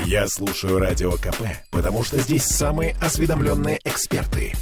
Я 0.00 0.26
слушаю 0.28 0.78
Радио 0.78 1.12
КП, 1.12 1.42
потому 1.70 2.04
что 2.04 2.18
здесь 2.18 2.44
самые 2.44 2.96
осведомленные 3.00 3.80
эксперты. 3.84 4.52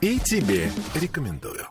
И 0.00 0.18
тебе 0.18 0.70
рекомендую. 0.94 1.66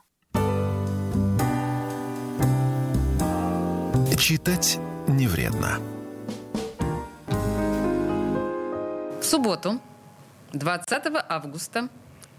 Читать 4.17 4.79
не 5.07 5.27
вредно. 5.27 5.79
В 9.21 9.23
субботу, 9.23 9.79
20 10.53 11.03
августа, 11.29 11.89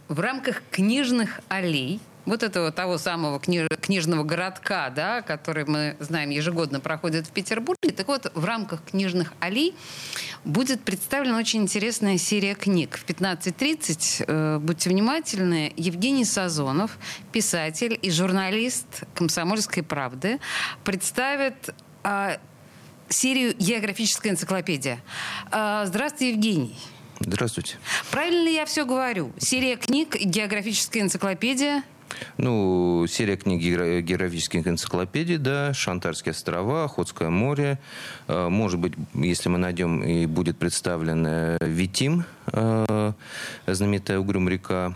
в 0.09 0.21
рамках 0.21 0.63
книжных 0.71 1.41
аллей 1.49 2.01
вот 2.27 2.43
этого 2.43 2.73
того 2.73 2.99
самого 2.99 3.39
книж, 3.39 3.69
книжного 3.81 4.25
городка, 4.25 4.91
да, 4.91 5.23
который 5.23 5.65
мы 5.65 5.97
знаем 6.01 6.31
ежегодно 6.31 6.81
проходит 6.81 7.27
в 7.27 7.31
Петербурге. 7.31 7.91
Так 7.91 8.09
вот, 8.09 8.31
в 8.35 8.45
рамках 8.45 8.85
книжных 8.85 9.33
аллей 9.41 9.75
будет 10.45 10.83
представлена 10.83 11.39
очень 11.39 11.63
интересная 11.63 12.19
серия 12.19 12.55
книг. 12.55 12.99
В 12.99 13.07
15.30, 13.07 14.25
э, 14.27 14.59
будьте 14.59 14.91
внимательны, 14.91 15.73
Евгений 15.77 16.25
Сазонов, 16.25 16.99
писатель 17.33 17.99
и 18.03 18.11
журналист 18.11 19.05
«Комсомольской 19.15 19.85
правды», 19.85 20.41
представит 20.85 21.75
э, 22.03 22.39
серию 23.09 23.55
«Географическая 23.57 24.31
энциклопедия». 24.31 25.01
Э, 25.53 25.85
здравствуйте, 25.87 26.31
Евгений. 26.31 26.77
Здравствуйте. 27.21 27.77
Правильно 28.11 28.45
ли 28.45 28.55
я 28.55 28.67
все 28.67 28.85
говорю? 28.85 29.33
Серия 29.39 29.77
книг 29.77 30.17
«Географическая 30.17 31.01
энциклопедия» 31.01 31.83
Ну, 32.39 33.07
серия 33.09 33.37
книг 33.37 33.61
географических 33.61 34.67
энциклопедий, 34.67 35.39
да, 35.39 35.73
Шантарские 35.75 36.33
острова, 36.33 36.85
Охотское 36.85 37.31
море. 37.31 37.79
Э, 38.29 38.49
может 38.49 38.79
быть, 38.81 38.95
если 39.15 39.49
мы 39.49 39.59
найдем, 39.59 40.03
и 40.03 40.27
будет 40.27 40.59
представлен 40.59 41.27
э, 41.27 41.59
Витим, 41.61 42.25
э, 42.53 43.13
знаменитая 43.67 44.19
Угрюм 44.19 44.49
река, 44.49 44.95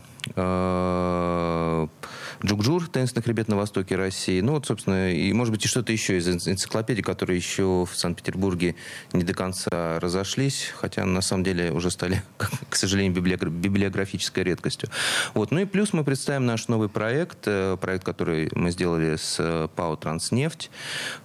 Джукджур, 2.45 2.89
таинственный 2.89 3.27
хребет 3.27 3.49
на 3.49 3.57
востоке 3.57 3.97
России. 3.97 4.41
Ну, 4.41 4.53
вот, 4.53 4.67
собственно, 4.67 5.13
и, 5.13 5.31
может 5.35 5.53
быть, 5.53 5.65
и 5.67 5.69
что-то 5.69 5.93
еще 5.93 6.17
из 6.17 6.27
энциклопедий, 6.27 7.03
которые 7.03 7.37
еще 7.37 7.85
в 7.85 7.95
Санкт-Петербурге 7.95 8.77
не 9.13 9.25
до 9.25 9.35
конца 9.35 10.01
разошлись, 10.01 10.73
хотя, 10.75 11.05
на 11.05 11.21
самом 11.21 11.45
деле, 11.45 11.71
уже 11.71 11.91
стали, 11.91 12.23
к 12.71 12.77
сожалению, 12.77 13.13
библиографической 13.21 14.45
редкостью. 14.45 14.89
Вот. 15.35 15.51
Ну 15.51 15.61
и 15.61 15.65
плюс 15.67 15.93
мы 15.93 16.03
представим 16.03 16.47
наш 16.47 16.69
новый 16.69 16.89
проект, 16.89 17.41
э, 17.47 17.77
проект, 17.79 18.05
который 18.05 18.51
мы 18.55 18.71
сделали 18.71 19.17
с 19.17 19.37
э, 19.39 19.69
ПАО 19.77 19.97
«Транснефть» 19.97 20.71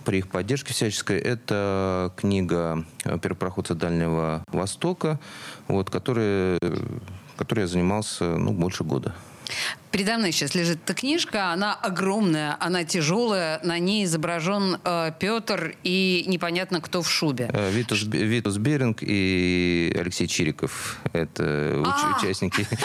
при 0.03 0.17
их 0.17 0.27
поддержке 0.27 0.73
всяческой. 0.73 1.19
Это 1.19 2.11
книга 2.17 2.85
первопроходца 3.21 3.73
Дальнего 3.73 4.43
Востока, 4.51 5.19
вот, 5.69 5.89
который, 5.89 6.59
которой 7.37 7.61
я 7.61 7.67
занимался 7.67 8.25
ну, 8.25 8.51
больше 8.51 8.83
года. 8.83 9.15
Передо 9.91 10.17
мной 10.17 10.31
сейчас 10.31 10.55
лежит 10.55 10.79
эта 10.83 10.93
книжка, 10.93 11.51
она 11.51 11.73
огромная, 11.73 12.57
она 12.59 12.83
тяжелая, 12.83 13.59
на 13.63 13.79
ней 13.79 14.05
изображен 14.05 14.77
э, 14.83 15.11
Петр 15.19 15.75
и 15.83 16.25
непонятно 16.27 16.81
кто 16.81 17.01
в 17.01 17.09
шубе. 17.09 17.49
Э, 17.53 17.71
Витус, 17.71 18.03
Витус 18.03 18.57
Беринг 18.57 18.99
и 19.01 19.95
Алексей 19.97 20.27
Чириков. 20.27 20.99
Это 21.13 21.83
а! 21.85 22.17
участники. 22.17 22.67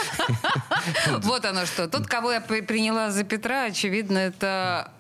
Вот 1.23 1.45
оно 1.45 1.67
что. 1.67 1.89
Тот, 1.89 2.07
кого 2.07 2.33
я 2.33 2.41
приняла 2.41 3.11
за 3.11 3.25
Петра, 3.25 3.65
очевидно, 3.65 4.19
это 4.19 4.91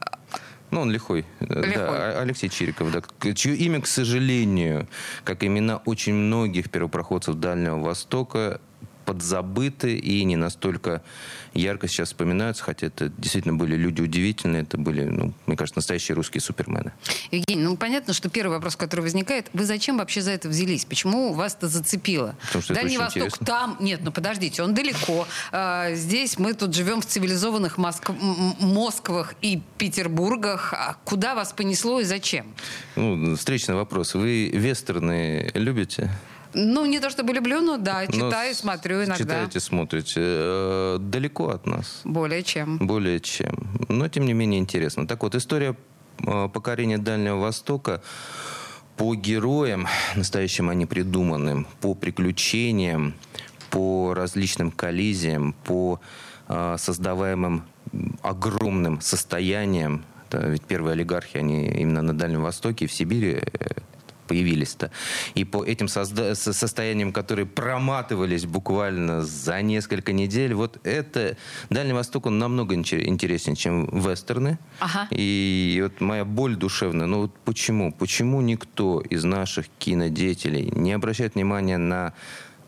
ну, 0.70 0.82
он 0.82 0.90
лихой. 0.90 1.24
лихой. 1.40 1.74
Да, 1.74 2.20
Алексей 2.20 2.48
Чириков, 2.48 2.92
да, 2.92 3.32
чье 3.34 3.56
имя, 3.56 3.80
к 3.80 3.86
сожалению, 3.86 4.88
как 5.24 5.42
имена 5.42 5.78
очень 5.78 6.14
многих 6.14 6.70
первопроходцев 6.70 7.34
Дальнего 7.34 7.80
Востока, 7.80 8.60
подзабыты 9.10 9.96
и 9.96 10.22
не 10.22 10.36
настолько 10.36 11.02
ярко 11.52 11.88
сейчас 11.88 12.10
вспоминаются, 12.10 12.62
хотя 12.62 12.86
это 12.86 13.08
действительно 13.18 13.54
были 13.54 13.74
люди 13.74 14.00
удивительные, 14.00 14.62
это 14.62 14.78
были, 14.78 15.02
ну, 15.02 15.32
мне 15.46 15.56
кажется, 15.56 15.78
настоящие 15.78 16.14
русские 16.14 16.40
супермены. 16.40 16.92
Евгений, 17.32 17.64
ну 17.64 17.76
понятно, 17.76 18.12
что 18.12 18.30
первый 18.30 18.52
вопрос, 18.52 18.76
который 18.76 19.00
возникает, 19.00 19.48
вы 19.52 19.64
зачем 19.64 19.98
вообще 19.98 20.22
за 20.22 20.30
это 20.30 20.48
взялись? 20.48 20.84
Почему 20.84 21.32
вас 21.32 21.56
это 21.56 21.66
зацепило? 21.66 22.36
Потому 22.46 22.62
что 22.62 22.74
Дальний 22.74 22.94
это 22.94 23.02
Восток 23.02 23.22
интересно. 23.24 23.46
там, 23.46 23.76
нет, 23.80 23.98
ну 24.04 24.12
подождите, 24.12 24.62
он 24.62 24.74
далеко. 24.74 25.26
А, 25.50 25.92
здесь 25.94 26.38
мы 26.38 26.54
тут 26.54 26.72
живем 26.72 27.00
в 27.00 27.06
цивилизованных 27.06 27.78
Моск... 27.78 28.10
Москвах 28.60 29.34
и 29.40 29.60
Петербургах. 29.76 30.72
А 30.72 30.96
куда 31.04 31.34
вас 31.34 31.52
понесло 31.52 31.98
и 31.98 32.04
зачем? 32.04 32.46
Ну, 32.94 33.34
встречный 33.34 33.74
вопрос. 33.74 34.14
Вы 34.14 34.50
вестерны 34.50 35.50
любите? 35.54 36.12
Ну, 36.54 36.86
не 36.86 37.00
то 37.00 37.10
чтобы 37.10 37.32
люблю, 37.32 37.60
но 37.60 37.76
да, 37.76 38.06
читаю, 38.06 38.50
но 38.50 38.54
смотрю 38.54 38.96
иногда. 38.98 39.16
Читаете, 39.16 39.60
смотрите. 39.60 40.20
Э, 40.20 40.98
далеко 41.00 41.50
от 41.50 41.66
нас. 41.66 42.00
Более 42.04 42.42
чем. 42.42 42.78
Более 42.78 43.20
чем. 43.20 43.54
Но, 43.88 44.08
тем 44.08 44.26
не 44.26 44.32
менее, 44.32 44.60
интересно. 44.60 45.06
Так 45.06 45.22
вот, 45.22 45.34
история 45.34 45.76
э, 46.26 46.48
покорения 46.52 46.98
Дальнего 46.98 47.36
Востока 47.36 48.02
по 48.96 49.14
героям, 49.14 49.86
настоящим 50.16 50.68
они 50.68 50.86
придуманным, 50.86 51.66
по 51.80 51.94
приключениям, 51.94 53.14
по 53.70 54.14
различным 54.14 54.72
коллизиям, 54.72 55.54
по 55.64 56.00
э, 56.48 56.76
создаваемым 56.78 57.64
огромным 58.22 59.00
состояниям. 59.00 60.04
Это 60.28 60.46
ведь 60.46 60.62
первые 60.62 60.92
олигархи, 60.92 61.38
они 61.38 61.68
именно 61.68 62.02
на 62.02 62.12
Дальнем 62.12 62.42
Востоке 62.42 62.84
и 62.84 62.88
в 62.88 62.92
Сибири 62.92 63.42
появились-то. 64.30 64.92
И 65.34 65.44
по 65.44 65.64
этим 65.64 65.86
созда- 65.86 66.34
состояниям, 66.34 67.12
которые 67.12 67.46
проматывались 67.46 68.46
буквально 68.46 69.22
за 69.22 69.60
несколько 69.60 70.12
недель, 70.12 70.54
вот 70.54 70.78
это 70.84 71.36
Дальний 71.68 71.94
Восток, 71.94 72.26
он 72.26 72.38
намного 72.38 72.76
интереснее, 72.76 73.56
чем 73.56 73.86
вестерны. 73.92 74.58
Ага. 74.78 75.08
И 75.10 75.80
вот 75.82 76.00
моя 76.00 76.24
боль 76.24 76.54
душевная, 76.54 77.06
ну 77.06 77.22
вот 77.22 77.32
почему? 77.44 77.92
Почему 77.92 78.40
никто 78.40 79.00
из 79.00 79.24
наших 79.24 79.66
кинодеятелей 79.78 80.70
не 80.76 80.92
обращает 80.92 81.34
внимания 81.34 81.78
на 81.78 82.12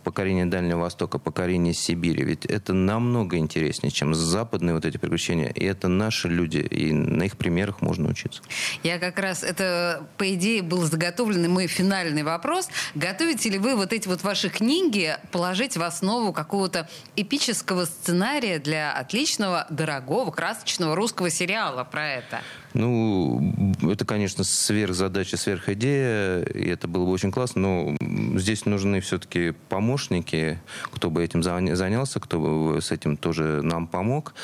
покорение 0.03 0.47
Дальнего 0.47 0.81
Востока, 0.81 1.19
покорение 1.19 1.75
Сибири. 1.75 2.25
Ведь 2.25 2.45
это 2.47 2.73
намного 2.73 3.37
интереснее, 3.39 3.91
чем 3.91 4.15
западные 4.15 4.75
вот 4.75 4.85
эти 4.85 4.97
приключения. 4.97 5.49
И 5.49 5.65
это 5.65 5.89
наши 5.89 6.29
люди, 6.29 6.59
и 6.59 6.93
на 6.93 7.25
их 7.25 7.37
примерах 7.37 7.81
можно 7.81 8.09
учиться. 8.09 8.43
Я 8.83 8.99
как 8.99 9.19
раз, 9.19 9.43
это, 9.43 10.07
по 10.17 10.35
идее, 10.35 10.63
был 10.63 10.83
заготовленный 10.83 11.49
мой 11.49 11.67
финальный 11.67 12.23
вопрос. 12.23 12.69
Готовите 12.95 13.51
ли 13.51 13.59
вы 13.59 13.77
вот 13.77 13.93
эти 13.93 14.09
вот 14.09 14.23
ваши 14.23 14.49
книги 14.49 15.17
положить 15.31 15.77
в 15.77 15.83
основу 15.83 16.33
какого-то 16.33 16.89
эпического 17.17 17.85
сценария 17.85 18.59
для 18.59 18.93
отличного, 18.93 19.67
дорогого, 19.71 20.31
красочного 20.31 20.95
русского 20.97 21.31
сериала 21.31 21.85
про 21.85 22.09
это? 22.09 22.43
Ну, 22.75 23.53
это, 23.83 24.05
конечно, 24.05 24.45
сверхзадача, 24.45 25.37
сверхидея, 25.37 26.43
и 26.43 26.69
это 26.69 26.89
было 26.89 27.05
бы 27.05 27.11
очень 27.11 27.31
классно, 27.31 27.61
но 27.61 27.97
здесь 28.39 28.65
нужны 28.65 29.01
все-таки 29.01 29.53
помощники, 29.69 30.61
кто 30.91 31.11
бы 31.11 31.23
этим 31.23 31.43
занялся, 31.43 32.21
кто 32.21 32.41
бы 32.41 32.81
с 32.81 32.91
этим 32.91 33.17
тоже 33.17 33.61
нам 33.63 33.87
помог, 33.87 34.35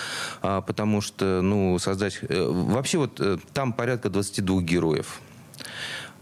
а, 0.42 0.60
потому 0.60 1.00
что, 1.00 1.40
ну, 1.42 1.78
создать... 1.78 2.18
Э, 2.22 2.46
вообще 2.50 2.98
вот 2.98 3.20
э, 3.20 3.38
там 3.54 3.72
порядка 3.72 4.10
22 4.10 4.62
героев. 4.62 5.20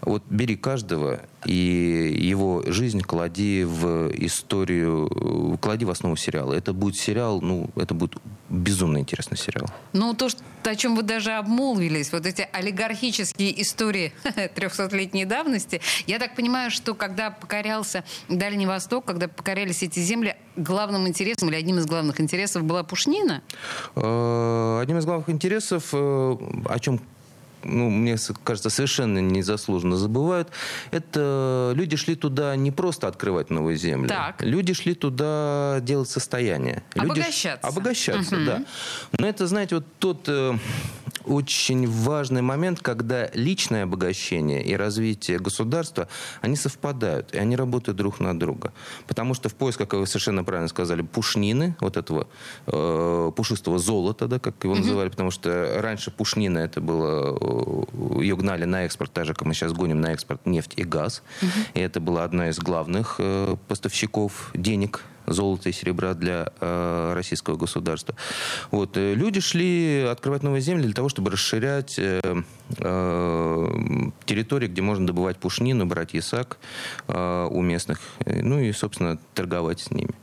Вот 0.07 0.23
бери 0.31 0.55
каждого 0.55 1.21
и 1.45 2.17
его 2.17 2.63
жизнь 2.65 3.01
клади 3.01 3.65
в 3.65 4.09
историю, 4.15 5.59
клади 5.61 5.85
в 5.85 5.91
основу 5.91 6.15
сериала. 6.15 6.55
Это 6.55 6.73
будет 6.73 6.97
сериал, 6.97 7.41
ну, 7.41 7.69
это 7.75 7.93
будет 7.93 8.17
безумно 8.49 8.99
интересный 8.99 9.37
сериал. 9.37 9.67
Ну, 9.93 10.15
то, 10.15 10.29
что, 10.29 10.43
о 10.63 10.77
чем 10.77 10.95
вы 10.95 11.03
даже 11.03 11.33
обмолвились, 11.33 12.13
вот 12.13 12.25
эти 12.25 12.49
олигархические 12.53 13.61
истории 13.61 14.13
300-летней 14.25 15.25
давности, 15.25 15.81
я 16.07 16.21
так 16.21 16.37
понимаю, 16.37 16.71
что 16.71 16.95
когда 16.95 17.31
покорялся 17.31 18.05
Дальний 18.29 18.67
Восток, 18.67 19.07
когда 19.07 19.27
покорялись 19.27 19.83
эти 19.83 19.99
земли, 19.99 20.37
главным 20.55 21.09
интересом 21.09 21.49
или 21.49 21.57
одним 21.57 21.79
из 21.79 21.87
главных 21.87 22.21
интересов 22.21 22.63
была 22.63 22.85
Пушнина? 22.85 23.43
Э, 23.97 24.79
одним 24.81 24.99
из 24.99 25.05
главных 25.05 25.29
интересов, 25.31 25.89
э, 25.93 25.97
о 25.97 26.79
чем 26.79 27.01
ну, 27.67 27.91
мне 27.91 28.17
кажется, 28.45 28.71
совершенно 28.71 29.19
незаслуженно 29.19 29.97
забывают, 29.97 30.49
это 30.91 31.73
люди 31.75 31.97
шли 31.97 32.15
туда 32.15 32.57
не 32.57 32.71
просто 32.71 33.09
открывать 33.09 33.51
новые 33.51 33.77
земли. 33.77 34.09
Так. 34.09 34.43
Люди 34.43 34.73
шли 34.75 34.95
туда 34.95 35.79
делать 35.83 36.09
состояние. 36.09 36.83
Обогащаться. 36.95 37.67
Люди, 37.67 37.79
обогащаться, 37.79 38.37
угу. 38.37 38.45
да. 38.45 38.65
Но 39.19 39.27
это, 39.27 39.47
знаете, 39.47 39.77
вот 39.77 39.85
тот 39.99 40.25
э, 40.29 40.55
очень 41.27 41.89
важный 41.89 42.43
момент, 42.43 42.81
когда 42.81 43.29
личное 43.35 43.85
обогащение 43.85 44.63
и 44.65 44.77
развитие 44.77 45.39
государства, 45.39 46.09
они 46.41 46.57
совпадают, 46.57 47.35
и 47.35 47.39
они 47.39 47.57
работают 47.57 47.97
друг 47.97 48.21
на 48.21 48.39
друга. 48.39 48.73
Потому 49.07 49.35
что 49.35 49.49
в 49.49 49.55
поисках, 49.55 49.89
как 49.89 50.01
вы 50.01 50.07
совершенно 50.07 50.45
правильно 50.45 50.69
сказали, 50.69 51.03
пушнины, 51.03 51.77
вот 51.81 51.97
этого 51.97 52.27
э, 52.67 53.33
пушистого 53.35 53.79
золота, 53.79 54.29
да, 54.29 54.39
как 54.39 54.55
его 54.65 54.75
называли, 54.75 55.09
потому 55.09 55.31
что 55.31 55.79
раньше 55.81 56.11
пушнина 56.11 56.59
это 56.59 56.81
было, 56.81 57.37
э, 57.41 58.23
ее 58.23 58.37
гнали 58.37 58.65
на 58.65 58.85
экспорт, 58.85 59.13
так 59.13 59.27
же, 59.27 59.35
как 59.35 59.47
мы 59.47 59.55
сейчас 59.55 59.73
гоним 59.73 60.01
на 60.01 60.13
экспорт 60.13 60.47
нефть 60.47 60.75
и 60.77 60.85
газ. 60.85 61.23
Угу. 61.43 61.51
И 61.75 61.81
это 61.81 62.01
была 62.01 62.25
одна 62.25 62.49
из 62.49 62.59
главных 62.59 63.17
э, 63.19 63.57
поставщиков 63.69 64.51
денег 64.55 65.03
золота 65.27 65.69
и 65.69 65.73
серебра 65.73 66.15
для 66.15 66.53
э, 66.61 67.13
российского 67.15 67.57
государства. 67.57 68.15
Вот. 68.71 68.97
Э, 68.97 69.15
люди 69.15 69.41
шли 69.41 70.07
открывать 70.11 70.43
новые 70.43 70.61
земли 70.61 70.85
для 70.85 70.95
того, 70.95 71.09
чтобы 71.09 71.31
расширять 71.31 71.99
э, 71.99 72.21
э, 72.79 73.67
территории, 74.25 74.69
где 74.69 74.83
можно 74.83 75.07
добывать 75.07 75.39
пушнину, 75.39 75.87
брать 75.87 76.15
ясак 76.15 76.59
э, 77.09 77.49
у 77.51 77.63
местных, 77.63 78.01
э, 78.25 78.43
ну 78.43 78.61
и, 78.61 78.73
собственно, 78.73 79.19
торговать 79.35 79.81
с 79.81 79.91
ними. 79.91 80.15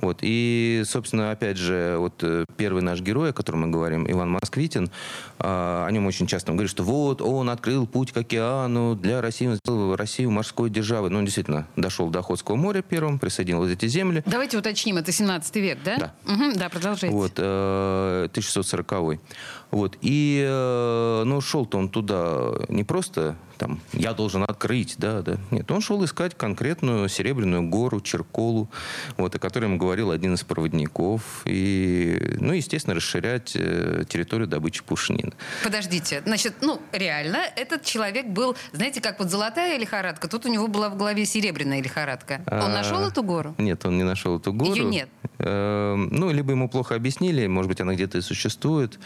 Вот. 0.00 0.18
И, 0.22 0.82
собственно, 0.86 1.30
опять 1.30 1.56
же, 1.56 1.96
вот 1.98 2.14
э, 2.22 2.44
первый 2.56 2.82
наш 2.82 3.00
герой, 3.00 3.30
о 3.30 3.32
котором 3.32 3.62
мы 3.62 3.68
говорим, 3.68 4.10
Иван 4.10 4.30
Москвитин, 4.30 4.90
э, 5.38 5.42
о 5.86 5.88
нем 5.90 6.06
очень 6.06 6.26
часто 6.26 6.52
говорит, 6.52 6.70
что 6.70 6.82
вот 6.82 7.20
он 7.22 7.50
открыл 7.50 7.86
путь 7.86 8.12
к 8.12 8.16
океану 8.16 8.94
для 8.94 9.20
России, 9.20 9.46
он 9.46 9.56
сделал 9.56 9.96
Россию 9.96 10.30
морской 10.30 10.70
державой. 10.70 11.10
Ну, 11.10 11.22
действительно 11.22 11.66
дошел 11.76 12.08
до 12.10 12.20
Охотского 12.20 12.56
моря 12.56 12.82
первым, 12.82 13.18
присоединил 13.18 13.64
эти 13.66 13.86
земли. 13.86 14.22
Давайте 14.26 14.45
Давайте 14.46 14.58
уточним, 14.58 14.96
это 14.98 15.10
17 15.10 15.56
век, 15.56 15.78
да? 15.84 15.96
Да. 15.96 16.32
Угу, 16.32 16.52
да, 16.54 16.68
продолжайте. 16.68 17.16
Вот, 17.16 17.32
1640 17.36 18.92
-й. 18.92 19.18
Вот. 19.72 19.98
И, 20.02 20.46
э, 20.48 21.24
ну, 21.26 21.40
шел-то 21.40 21.78
он 21.78 21.88
туда 21.88 22.52
не 22.68 22.84
просто 22.84 23.34
там, 23.56 23.80
я 23.92 24.12
должен 24.12 24.42
открыть, 24.42 24.96
да, 24.98 25.22
да. 25.22 25.38
Нет, 25.50 25.70
он 25.70 25.80
шел 25.80 26.04
искать 26.04 26.36
конкретную 26.36 27.08
Серебряную 27.08 27.68
гору, 27.68 28.00
Черколу, 28.00 28.68
вот, 29.16 29.34
о 29.34 29.38
которой 29.38 29.64
ему 29.64 29.76
говорил 29.76 30.10
один 30.10 30.34
из 30.34 30.44
проводников. 30.44 31.42
И, 31.44 32.36
ну, 32.40 32.52
естественно, 32.52 32.94
расширять 32.94 33.52
э, 33.54 34.04
территорию 34.08 34.46
добычи 34.46 34.82
пушнины. 34.82 35.32
Подождите, 35.62 36.22
значит, 36.24 36.56
ну, 36.60 36.80
реально, 36.92 37.38
этот 37.56 37.84
человек 37.84 38.26
был, 38.26 38.56
знаете, 38.72 39.00
как 39.00 39.18
вот 39.18 39.30
золотая 39.30 39.78
лихорадка, 39.78 40.28
тут 40.28 40.46
у 40.46 40.48
него 40.48 40.68
была 40.68 40.88
в 40.88 40.96
голове 40.96 41.24
серебряная 41.26 41.82
лихорадка. 41.82 42.42
Он 42.46 42.58
а, 42.62 42.68
нашел 42.68 43.00
эту 43.00 43.22
гору? 43.22 43.54
Нет, 43.58 43.84
он 43.86 43.96
не 43.96 44.04
нашел 44.04 44.38
эту 44.38 44.52
гору. 44.52 44.74
Ее 44.74 44.84
нет? 44.84 45.08
Э, 45.38 45.94
ну, 45.96 46.30
либо 46.30 46.52
ему 46.52 46.68
плохо 46.68 46.94
объяснили, 46.94 47.46
может 47.46 47.68
быть, 47.68 47.80
она 47.80 47.94
где-то 47.94 48.18
и 48.18 48.20
существует, 48.20 48.98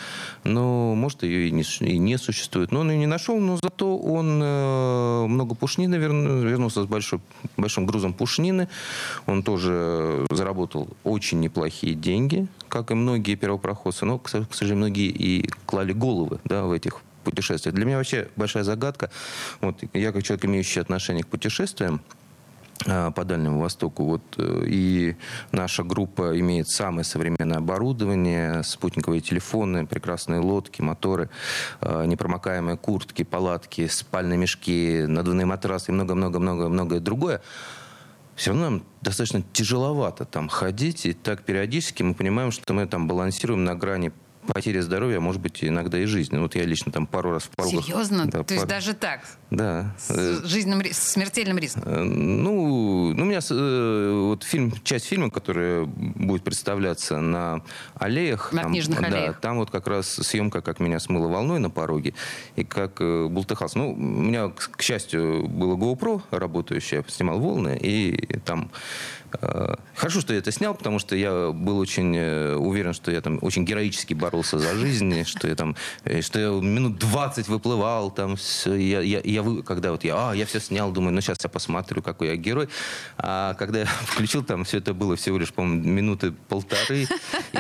но, 0.45 0.95
может, 0.95 1.23
ее 1.23 1.49
и 1.49 1.51
не, 1.51 1.63
и 1.81 1.99
не 1.99 2.19
существует. 2.19 2.73
Но 2.73 2.81
он 2.81 2.91
ее 2.91 2.99
не 2.99 3.07
нашел, 3.07 3.39
но 3.39 3.59
зато 3.63 3.97
он 3.97 4.40
много 4.45 5.55
пушнины 5.55 5.97
вернулся 5.97 6.83
с 6.83 6.87
большой, 6.87 7.21
большим 7.57 7.87
грузом 7.87 8.13
пушнины. 8.13 8.69
Он 9.27 9.43
тоже 9.43 10.27
заработал 10.31 10.89
очень 11.05 11.41
неплохие 11.41 11.95
деньги, 11.95 12.47
как 12.69 12.91
и 12.91 12.95
многие 12.95 13.35
первопроходцы. 13.35 14.05
Но, 14.05 14.19
к 14.19 14.29
сожалению, 14.29 14.77
многие 14.77 15.09
и 15.09 15.49
клали 15.67 15.93
головы 15.93 16.41
да, 16.45 16.65
в 16.65 16.73
этих 16.73 17.01
путешествиях. 17.25 17.75
Для 17.75 17.85
меня 17.85 17.97
вообще 17.97 18.29
большая 18.37 18.65
загадка. 18.65 19.11
Вот, 19.61 19.77
я 19.93 20.13
как 20.13 20.23
человек, 20.23 20.45
имеющий 20.47 20.81
отношение 20.81 21.23
к 21.23 21.29
путешествиям, 21.29 22.01
по 22.85 23.25
Дальнему 23.25 23.61
Востоку. 23.61 24.05
Вот, 24.05 24.23
э, 24.39 24.65
и 24.67 25.17
наша 25.53 25.83
группа 25.83 26.39
имеет 26.41 26.69
самое 26.69 27.05
современное 27.05 27.59
оборудование, 27.59 28.63
спутниковые 28.63 29.21
телефоны, 29.21 29.87
прекрасные 29.87 30.41
лодки, 30.41 30.81
моторы, 30.81 31.29
а, 31.81 32.05
непромокаемые 32.05 32.77
куртки, 32.77 33.23
палатки, 33.23 33.87
спальные 33.87 34.39
мешки, 34.39 35.05
надувные 35.07 35.47
матрасы 35.47 35.91
и 35.91 35.95
много-много-много-многое 35.95 37.01
другое. 37.01 37.43
Все 38.35 38.53
равно 38.53 38.71
нам 38.71 38.83
достаточно 39.03 39.43
тяжеловато 39.53 40.25
там 40.25 40.49
ходить, 40.49 41.05
и 41.05 41.13
так 41.13 41.43
периодически 41.43 42.03
мы 42.03 42.15
понимаем, 42.15 42.51
что 42.51 42.73
мы 42.73 42.87
там 42.87 43.07
балансируем 43.07 43.65
на 43.65 43.75
грани 43.75 44.13
потеря 44.47 44.83
здоровья, 44.83 45.19
а 45.19 45.21
может 45.21 45.41
быть, 45.41 45.63
иногда 45.63 45.99
и 45.99 46.05
жизни. 46.05 46.39
Вот 46.39 46.55
я 46.55 46.65
лично 46.65 46.93
там 46.93 47.07
пару 47.07 47.33
раз 47.33 47.45
в 47.45 47.51
пару 47.51 47.69
Серьезно? 47.69 48.27
Да, 48.27 48.39
То 48.39 48.45
пар... 48.45 48.53
есть 48.55 48.67
даже 48.67 48.95
так? 48.95 49.21
Да. 49.51 49.95
С 49.99 50.45
жизненным, 50.45 50.83
смертельным 50.93 51.59
риском? 51.59 51.83
Э, 51.87 52.03
ну, 52.03 53.13
ну, 53.15 53.23
у 53.23 53.27
меня 53.27 53.41
э, 53.51 54.13
вот 54.29 54.45
фильм, 54.45 54.73
часть 54.83 55.07
фильма, 55.07 55.31
которая 55.31 55.85
будет 55.85 56.43
представляться 56.43 57.21
на 57.21 57.63
аллеях. 57.95 58.53
На 58.53 58.63
там, 58.63 58.73
книжных 58.73 59.01
да, 59.01 59.07
аллеях. 59.07 59.41
Там 59.41 59.59
вот 59.59 59.71
как 59.71 59.87
раз 59.87 60.09
съемка, 60.09 60.61
как 60.61 60.81
меня 60.81 61.01
смыло 61.01 61.29
волной 61.29 61.59
на 61.59 61.71
пороге, 61.71 62.15
и 62.57 62.65
как 62.65 63.01
э, 63.01 63.27
бултыхался. 63.29 63.79
Ну, 63.79 63.93
у 63.93 63.97
меня, 63.97 64.49
к 64.49 64.83
счастью, 64.83 65.49
было 65.49 65.77
GoPro 65.77 66.23
работающее, 66.31 67.05
снимал 67.09 67.41
волны, 67.41 67.79
и 67.81 68.39
там 68.45 68.71
хорошо, 69.95 70.21
что 70.21 70.33
я 70.33 70.39
это 70.39 70.53
снял, 70.53 70.75
потому 70.75 70.99
что 70.99 71.17
я 71.17 71.51
был 71.53 71.79
очень 71.79 72.17
э, 72.17 72.55
уверен, 72.55 72.93
что 72.93 73.11
я 73.11 73.21
там 73.21 73.39
очень 73.43 73.65
героически 73.65 74.15
боролся 74.15 74.59
за 74.59 74.75
жизнь, 74.75 75.25
что 75.25 75.49
я 75.49 75.55
там, 75.55 75.77
э, 76.05 76.21
что 76.23 76.39
я 76.39 76.49
минут 76.49 76.99
20 76.99 77.49
выплывал, 77.49 78.11
там 78.11 78.37
все, 78.37 78.75
я, 78.75 79.01
я, 79.01 79.21
я, 79.25 79.45
когда 79.65 79.93
вот 79.93 80.05
я, 80.05 80.31
а, 80.31 80.35
я 80.35 80.47
все 80.47 80.61
снял, 80.61 80.91
думаю, 80.93 81.15
ну 81.15 81.21
сейчас 81.21 81.39
я 81.43 81.51
посмотрю, 81.51 82.03
какой 82.03 82.29
я 82.29 82.37
герой. 82.37 82.69
А 83.19 83.55
когда 83.55 83.81
я 83.81 83.85
включил, 84.07 84.43
там 84.43 84.65
все 84.65 84.79
это 84.79 84.95
было 84.95 85.17
всего 85.17 85.39
лишь, 85.39 85.53
по-моему, 85.53 85.89
минуты 85.89 86.33
полторы. 86.49 87.07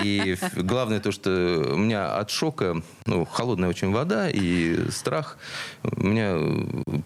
И 0.02 0.36
главное 0.56 1.00
то, 1.00 1.12
что 1.12 1.30
у 1.74 1.76
меня 1.76 2.16
от 2.16 2.30
шока, 2.30 2.82
ну, 3.06 3.24
холодная 3.24 3.68
очень 3.68 3.92
вода 3.92 4.28
и 4.28 4.90
страх, 4.90 5.38
у 5.82 6.02
меня 6.02 6.36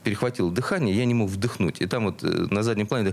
перехватило 0.02 0.50
дыхание, 0.50 0.94
я 0.94 1.04
не 1.04 1.14
мог 1.14 1.30
вдохнуть. 1.30 1.80
И 1.80 1.86
там 1.86 2.04
вот 2.04 2.22
на 2.22 2.62
заднем 2.62 2.86
плане 2.86 3.12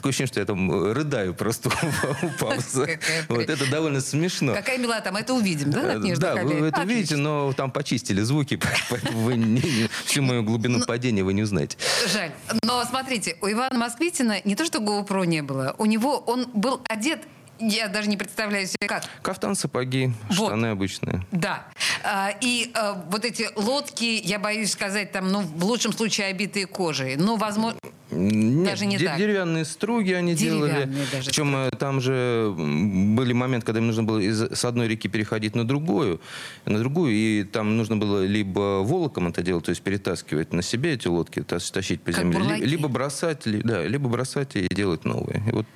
такое 0.00 0.10
ощущение, 0.10 0.28
что 0.28 0.40
я 0.40 0.46
там 0.46 0.72
э, 0.72 0.92
рыдаю 0.92 1.34
просто 1.34 1.70
у 2.22 2.28
паузы. 2.38 2.98
Вот 3.28 3.48
это 3.48 3.70
довольно 3.70 4.00
смешно. 4.00 4.54
Какая 4.54 4.78
мила 4.78 5.00
там, 5.00 5.16
это 5.16 5.34
увидим, 5.34 5.70
да? 5.70 5.98
Да, 5.98 6.36
вы 6.36 6.68
это 6.68 6.80
увидите, 6.82 7.16
но 7.16 7.52
там 7.52 7.70
почистили 7.70 8.22
звуки, 8.22 8.58
поэтому 8.90 9.20
вы 9.20 9.88
всю 10.04 10.22
мою 10.22 10.42
глубину 10.42 10.78
ну, 10.78 10.86
падения 10.86 11.22
вы 11.22 11.34
не 11.34 11.42
узнаете. 11.42 11.76
Жаль. 12.12 12.32
Но 12.62 12.82
смотрите, 12.84 13.36
у 13.42 13.50
Ивана 13.50 13.78
Москвитина 13.78 14.40
не 14.44 14.56
то, 14.56 14.64
что 14.64 14.78
GoPro 14.78 15.26
не 15.26 15.42
было, 15.42 15.74
у 15.78 15.86
него 15.86 16.18
он 16.18 16.50
был 16.54 16.80
одет 16.88 17.20
я 17.60 17.88
даже 17.88 18.08
не 18.08 18.16
представляю 18.16 18.66
себе 18.66 18.88
как. 18.88 19.04
Кафтан, 19.20 19.54
сапоги, 19.54 20.12
вот. 20.30 20.46
штаны 20.46 20.68
обычные. 20.68 21.26
Да. 21.30 21.66
А, 22.02 22.32
и 22.40 22.70
а, 22.74 22.94
вот 23.10 23.26
эти 23.26 23.50
лодки, 23.54 24.18
я 24.24 24.38
боюсь 24.38 24.72
сказать, 24.72 25.12
там, 25.12 25.30
ну, 25.30 25.40
в 25.42 25.64
лучшем 25.64 25.92
случае 25.92 26.28
обитые 26.28 26.66
кожей. 26.66 27.16
Ну, 27.16 27.36
возможно... 27.36 27.78
Нет, 28.10 28.64
даже 28.64 28.86
не 28.86 28.98
так. 28.98 29.18
деревянные 29.18 29.64
струги 29.64 30.12
они 30.12 30.34
деревянные 30.34 30.86
делали. 30.86 31.06
Даже 31.12 31.28
Причем 31.28 31.48
струги. 31.48 31.68
Э, 31.68 31.76
там 31.76 32.00
же 32.00 32.54
были 32.56 33.32
моменты, 33.32 33.66
когда 33.66 33.80
им 33.80 33.86
нужно 33.86 34.02
было 34.02 34.18
из, 34.18 34.40
с 34.40 34.64
одной 34.64 34.88
реки 34.88 35.08
переходить 35.08 35.54
на 35.54 35.66
другую, 35.66 36.20
на 36.64 36.78
другую, 36.78 37.12
и 37.12 37.44
там 37.44 37.76
нужно 37.76 37.96
было 37.96 38.24
либо 38.24 38.82
волоком 38.82 39.28
это 39.28 39.42
делать, 39.42 39.64
то 39.64 39.70
есть 39.70 39.82
перетаскивать 39.82 40.52
на 40.52 40.62
себе 40.62 40.94
эти 40.94 41.08
лодки, 41.08 41.42
тащить 41.42 42.02
по 42.02 42.12
земле, 42.12 42.38
бурлаки. 42.38 42.64
либо 42.64 42.88
бросать, 42.88 43.42
да, 43.44 43.84
либо 43.86 44.08
бросать 44.08 44.56
и 44.56 44.68
делать 44.68 45.04
новые. 45.04 45.42
И 45.48 45.52
вот 45.52 45.66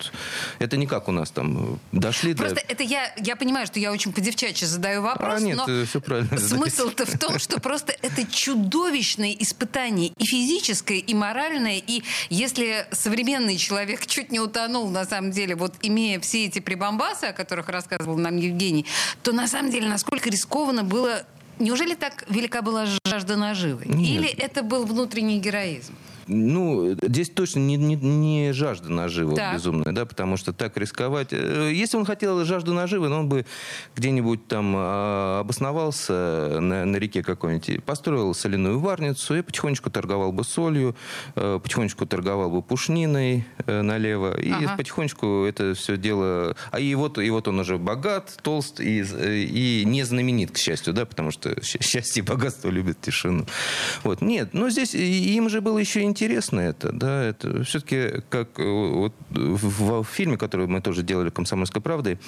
это 0.59 0.77
не 0.77 0.87
как 0.87 1.09
у 1.09 1.13
нас 1.13 1.31
там 1.31 1.79
дошли 1.93 2.35
Просто 2.35 2.57
до... 2.57 2.61
это 2.69 2.83
я, 2.83 3.15
я 3.19 3.37
понимаю, 3.37 3.67
что 3.67 3.79
я 3.79 3.93
очень 3.93 4.13
по-девчачьи 4.13 4.67
задаю 4.67 5.03
вопрос, 5.03 5.41
а, 5.41 5.41
нет, 5.41 5.57
но 5.57 5.85
все 5.85 6.01
правильно 6.01 6.39
смысл-то 6.39 7.07
в 7.07 7.19
том, 7.19 7.39
что 7.39 7.61
просто 7.61 7.95
это 8.03 8.27
чудовищное 8.31 9.33
испытание 9.39 10.13
и 10.19 10.25
физическое, 10.25 10.99
и 10.99 11.15
моральное, 11.15 11.83
и 11.85 12.03
если 12.31 12.87
современный 12.93 13.57
человек 13.57 14.07
чуть 14.07 14.31
не 14.31 14.41
утонул, 14.41 14.89
на 14.91 15.05
самом 15.05 15.31
деле, 15.31 15.55
вот 15.55 15.75
имея 15.83 16.21
все 16.21 16.47
эти 16.47 16.59
прибамбасы, 16.59 17.25
о 17.25 17.33
которых 17.33 17.69
рассказывал 17.69 18.17
нам 18.17 18.37
Евгений, 18.37 18.87
то 19.23 19.33
на 19.33 19.47
самом 19.47 19.71
деле 19.71 19.89
насколько 19.89 20.31
рискованно 20.31 20.85
было 20.85 21.25
Неужели 21.59 21.95
так 21.95 22.25
велика 22.29 22.63
была 22.63 22.87
жажда 23.07 23.37
наживы? 23.37 23.85
Нет. 23.87 24.09
Или 24.09 24.29
это 24.29 24.63
был 24.63 24.85
внутренний 24.85 25.39
героизм? 25.39 25.95
Ну, 26.27 26.97
здесь 27.03 27.31
точно 27.31 27.61
не, 27.61 27.77
не, 27.77 27.97
не 27.97 28.53
жажда 28.53 28.91
наживы 28.91 29.35
так. 29.35 29.55
безумная, 29.55 29.93
да, 29.93 30.07
потому 30.07 30.37
что 30.37 30.53
так 30.53 30.77
рисковать... 30.77 31.29
Э, 31.33 31.71
если 31.73 31.97
он 31.97 32.05
хотел 32.05 32.45
жажду 32.45 32.73
наживы, 32.73 33.09
но 33.09 33.21
он 33.21 33.29
бы 33.29 33.47
где-нибудь 33.97 34.47
там 34.49 34.75
а, 34.77 35.41
обосновался 35.41 36.59
на, 36.61 36.85
на 36.85 36.97
реке 36.97 37.23
какой-нибудь, 37.23 37.85
построил 37.85 38.35
соляную 38.35 38.79
варницу 38.79 39.37
и 39.37 39.43
потихонечку 39.43 39.91
торговал 39.91 40.33
бы 40.33 40.45
солью, 40.45 40.97
э, 41.35 41.61
потихонечку 41.63 42.07
торговал 42.07 42.51
бы 42.51 42.63
пушниной 42.63 43.47
э, 43.67 43.83
налево, 43.83 44.39
и 44.39 44.51
ага. 44.51 44.77
потихонечку 44.77 45.45
это 45.45 45.75
все 45.75 45.97
дело... 45.97 46.57
А 46.71 46.81
и 46.81 46.95
вот, 46.95 47.19
и 47.19 47.31
вот 47.31 47.49
он 47.49 47.61
уже 47.61 47.79
богат, 47.79 48.37
толст 48.43 48.81
и, 48.81 49.03
и 49.03 49.85
не 49.85 50.03
знаменит, 50.05 50.53
к 50.53 50.59
счастью, 50.59 50.95
да, 50.95 51.05
потому 51.05 51.31
что 51.31 51.55
счастье 51.63 52.23
и 52.23 52.27
богатство 52.27 52.71
любят 52.71 53.01
тишину. 53.01 53.47
Вот. 54.03 54.23
Нет, 54.23 54.51
но 54.55 54.71
здесь 54.71 54.95
им 54.95 55.49
же 55.49 55.61
было 55.61 55.79
еще 55.79 56.03
интересно 56.03 56.14
это, 56.23 56.93
да, 56.93 57.23
это 57.23 57.63
все-таки 57.65 58.23
как 58.29 58.59
э, 58.59 58.63
вот 58.65 59.13
в, 59.31 60.03
в 60.03 60.05
фильме, 60.05 60.37
который 60.37 60.67
мы 60.67 60.81
тоже 60.81 61.03
делали 61.03 61.31
«Комсомольской 61.31 61.83
правдой», 61.83 62.19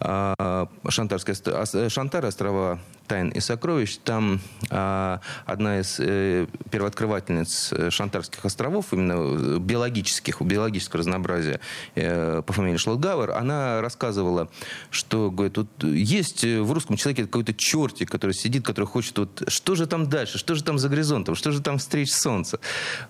а, 0.00 0.68
Шантарская, 0.88 1.88
Шантар, 1.88 2.24
острова 2.24 2.78
тайн 3.06 3.28
и 3.30 3.40
сокровищ, 3.40 3.98
там 4.04 4.40
а, 4.70 5.20
одна 5.44 5.80
из 5.80 5.98
э, 6.00 6.46
первооткрывательниц 6.70 7.72
э, 7.72 7.90
Шантарских 7.90 8.44
островов, 8.44 8.92
именно 8.92 9.58
биологических, 9.58 10.42
биологического 10.42 10.98
разнообразия 10.98 11.60
э, 11.94 12.42
по 12.44 12.52
фамилии 12.52 12.76
Шлотгауэр, 12.76 13.30
она 13.30 13.80
рассказывала, 13.80 14.48
что 14.90 15.30
говорит, 15.30 15.54
тут 15.54 15.84
есть 15.84 16.44
в 16.44 16.72
русском 16.72 16.96
человеке 16.96 17.24
какой-то 17.24 17.54
чертик, 17.54 18.10
который 18.10 18.32
сидит, 18.32 18.64
который 18.64 18.86
хочет, 18.86 19.18
вот, 19.18 19.44
что 19.48 19.74
же 19.74 19.86
там 19.86 20.08
дальше, 20.08 20.38
что 20.38 20.54
же 20.54 20.64
там 20.64 20.78
за 20.78 20.88
горизонтом, 20.88 21.34
что 21.34 21.52
же 21.52 21.60
там 21.62 21.78
встреч 21.78 22.12
солнца. 22.12 22.58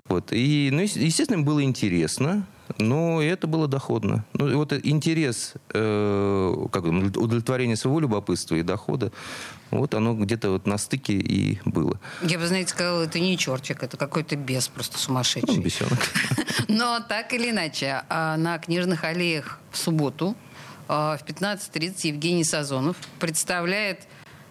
Вот. 0.07 0.16
И, 0.31 0.69
ну, 0.71 0.81
естественно, 0.81 1.41
было 1.41 1.63
интересно, 1.63 2.45
но 2.77 3.21
это 3.21 3.47
было 3.47 3.67
доходно. 3.67 4.25
Ну, 4.33 4.57
вот 4.57 4.73
интерес, 4.73 5.53
э, 5.73 6.67
как 6.71 6.85
удовлетворение 6.85 7.75
своего 7.75 7.99
любопытства 7.99 8.55
и 8.55 8.63
дохода, 8.63 9.11
вот 9.71 9.93
оно 9.93 10.13
где-то 10.13 10.51
вот 10.51 10.65
на 10.65 10.77
стыке 10.77 11.13
и 11.13 11.59
было. 11.65 11.99
Я 12.21 12.39
бы, 12.39 12.47
знаете, 12.47 12.71
сказала, 12.71 13.03
это 13.03 13.19
не 13.19 13.37
чертик, 13.37 13.83
это 13.83 13.97
какой-то 13.97 14.35
бес 14.35 14.67
просто 14.67 14.97
сумасшедший. 14.97 15.55
Ну, 15.57 15.61
бесенок. 15.61 15.99
Но 16.67 16.99
так 17.07 17.33
или 17.33 17.51
иначе, 17.51 18.03
а, 18.09 18.37
на 18.37 18.57
книжных 18.59 19.03
аллеях 19.03 19.59
в 19.71 19.77
субботу 19.77 20.35
а, 20.87 21.17
в 21.17 21.23
15.30 21.23 22.07
Евгений 22.07 22.43
Сазонов 22.43 22.97
представляет 23.19 24.07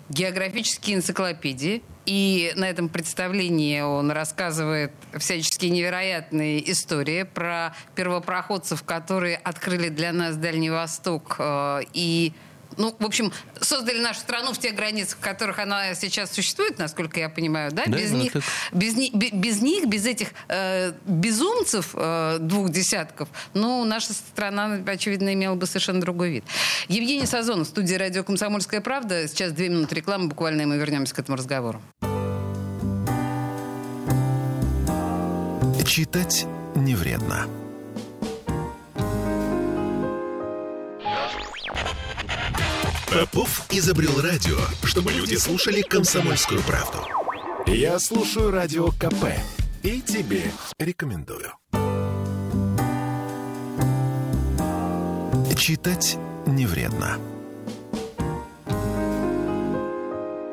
географические 0.08 0.96
энциклопедии. 0.96 1.82
И 2.04 2.52
на 2.54 2.70
этом 2.70 2.88
представлении 2.88 3.80
он 3.80 4.12
рассказывает 4.12 4.92
всяческие 5.18 5.72
невероятные 5.72 6.70
истории 6.70 7.24
про 7.24 7.74
первопроходцев, 7.96 8.84
которые 8.84 9.36
открыли 9.36 9.88
для 9.88 10.12
нас 10.12 10.36
Дальний 10.36 10.70
Восток 10.70 11.36
а, 11.38 11.80
и 11.92 12.32
ну, 12.76 12.94
в 12.98 13.04
общем, 13.04 13.32
создали 13.60 14.00
нашу 14.00 14.20
страну 14.20 14.52
в 14.52 14.58
тех 14.58 14.74
границах, 14.74 15.18
в 15.18 15.20
которых 15.20 15.58
она 15.58 15.94
сейчас 15.94 16.32
существует, 16.32 16.78
насколько 16.78 17.18
я 17.20 17.28
понимаю, 17.28 17.72
да? 17.72 17.84
да 17.86 17.96
без, 17.96 18.10
них, 18.12 18.32
так... 18.32 18.42
без, 18.72 18.94
без 18.94 19.62
них, 19.62 19.86
без 19.86 20.06
этих 20.06 20.28
э, 20.48 20.92
безумцев 21.04 21.90
э, 21.94 22.38
двух 22.40 22.70
десятков, 22.70 23.28
ну, 23.54 23.84
наша 23.84 24.12
страна, 24.12 24.78
очевидно, 24.86 25.32
имела 25.32 25.54
бы 25.54 25.66
совершенно 25.66 26.00
другой 26.00 26.30
вид. 26.30 26.44
Евгений 26.88 27.26
Сазонов, 27.26 27.68
студия 27.68 27.98
«Радио 27.98 28.22
Комсомольская 28.24 28.80
правда». 28.80 29.26
Сейчас 29.28 29.52
две 29.52 29.68
минуты 29.68 29.94
рекламы, 29.94 30.28
буквально, 30.28 30.62
и 30.62 30.64
мы 30.64 30.76
вернемся 30.76 31.14
к 31.14 31.18
этому 31.18 31.36
разговору. 31.36 31.80
Читать 35.86 36.46
не 36.74 36.94
вредно. 36.94 37.46
Попов 43.10 43.66
изобрел 43.70 44.20
радио, 44.20 44.56
чтобы 44.82 45.12
люди 45.12 45.36
слушали 45.36 45.80
комсомольскую 45.80 46.60
правду. 46.62 46.98
Я 47.66 47.98
слушаю 47.98 48.50
радио 48.50 48.88
КП 48.90 49.26
и 49.82 50.00
тебе 50.00 50.42
рекомендую. 50.78 51.52
Читать 55.56 56.18
не 56.46 56.66
вредно. 56.66 57.18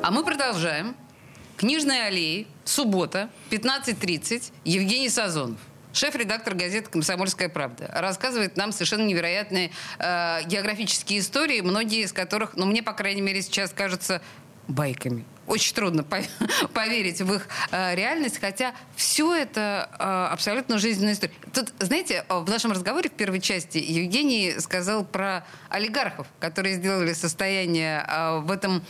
А 0.02 0.12
мы 0.12 0.24
продолжаем. 0.24 0.96
Книжная 1.58 2.08
аллея, 2.08 2.46
суббота, 2.66 3.30
15.30, 3.52 4.52
Евгений 4.66 5.10
Сазонов 5.10 5.60
шеф-редактор 5.94 6.56
газеты 6.56 6.90
«Комсомольская 6.90 7.50
правда», 7.50 7.90
рассказывает 7.94 8.58
нам 8.58 8.72
совершенно 8.72 9.04
невероятные 9.04 9.72
э, 10.00 10.44
географические 10.46 11.20
истории, 11.20 11.62
многие 11.62 12.04
из 12.04 12.12
которых, 12.12 12.56
ну, 12.56 12.66
мне, 12.66 12.84
по 12.84 12.94
крайней 12.94 13.22
мере, 13.22 13.42
сейчас 13.42 13.72
кажутся 13.72 14.22
байками. 14.68 15.26
Очень 15.46 15.76
трудно 15.76 16.06
поверить 16.74 17.22
в 17.22 17.34
их 17.34 17.48
э, 17.72 17.96
реальность, 17.96 18.40
хотя 18.40 18.74
все 18.96 19.36
это 19.36 19.90
э, 20.00 20.04
абсолютно 20.32 20.78
жизненная 20.78 21.14
история. 21.14 21.34
Тут, 21.54 21.74
знаете, 21.80 22.26
в 22.30 22.50
нашем 22.50 22.72
разговоре 22.72 23.10
в 23.10 23.14
первой 23.14 23.42
части 23.42 23.78
Евгений 23.78 24.56
сказал 24.60 25.04
про 25.04 25.46
олигархов, 25.70 26.28
которые 26.40 26.76
сделали 26.76 27.14
состояние 27.14 28.06
э, 28.08 28.40
в 28.40 28.52
этом 28.52 28.84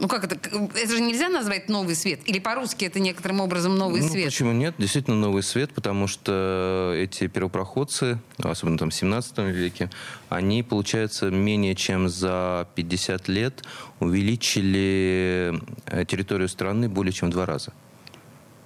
ну 0.00 0.08
как 0.08 0.24
это? 0.24 0.34
Это 0.34 0.92
же 0.92 1.00
нельзя 1.00 1.28
назвать 1.28 1.68
новый 1.68 1.94
свет? 1.94 2.20
Или 2.24 2.38
по-русски 2.38 2.86
это 2.86 2.98
некоторым 3.00 3.40
образом 3.40 3.76
новый 3.76 4.00
ну, 4.00 4.08
свет? 4.08 4.24
Почему 4.26 4.52
нет? 4.52 4.74
Действительно 4.78 5.16
новый 5.16 5.42
свет, 5.42 5.72
потому 5.72 6.06
что 6.06 6.94
эти 6.96 7.26
первопроходцы, 7.26 8.18
особенно 8.38 8.78
там 8.78 8.90
в 8.90 8.94
17 8.94 9.38
веке, 9.38 9.90
они, 10.30 10.62
получается, 10.62 11.30
менее 11.30 11.74
чем 11.74 12.08
за 12.08 12.66
50 12.74 13.28
лет 13.28 13.62
увеличили 14.00 15.60
э, 15.86 16.04
территорию 16.06 16.48
страны 16.48 16.88
более 16.88 17.12
чем 17.12 17.28
в 17.28 17.32
два 17.32 17.44
раза. 17.44 17.72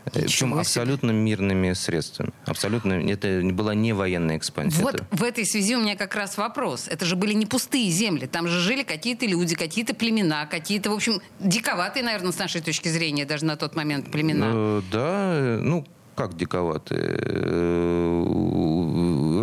Э, 0.06 0.10
Причем 0.12 0.54
абсолютно 0.54 1.10
мирными 1.10 1.72
средствами. 1.72 2.32
Абсолютно. 2.46 2.92
Это 2.94 3.40
была 3.52 3.74
не 3.74 3.92
военная 3.92 4.36
экспансия. 4.36 4.82
Вот 4.82 4.96
это... 4.96 5.06
в 5.10 5.22
этой 5.22 5.46
связи 5.46 5.76
у 5.76 5.80
меня 5.80 5.96
как 5.96 6.14
раз 6.14 6.36
вопрос. 6.36 6.88
Это 6.88 7.04
же 7.04 7.16
были 7.16 7.32
не 7.32 7.46
пустые 7.46 7.90
земли. 7.90 8.26
Там 8.26 8.48
же 8.48 8.60
жили 8.60 8.82
какие-то 8.82 9.26
люди, 9.26 9.54
какие-то 9.54 9.94
племена, 9.94 10.46
какие-то, 10.46 10.90
в 10.90 10.94
общем, 10.94 11.20
диковатые, 11.40 12.04
наверное, 12.04 12.32
с 12.32 12.38
нашей 12.38 12.60
точки 12.60 12.88
зрения, 12.88 13.24
даже 13.24 13.44
на 13.44 13.56
тот 13.56 13.74
момент 13.76 14.10
племена. 14.10 14.50
Э, 14.54 14.82
да, 14.92 15.58
ну, 15.62 15.86
как 16.14 16.36
диковатые? 16.36 17.18
Э, 17.18 18.24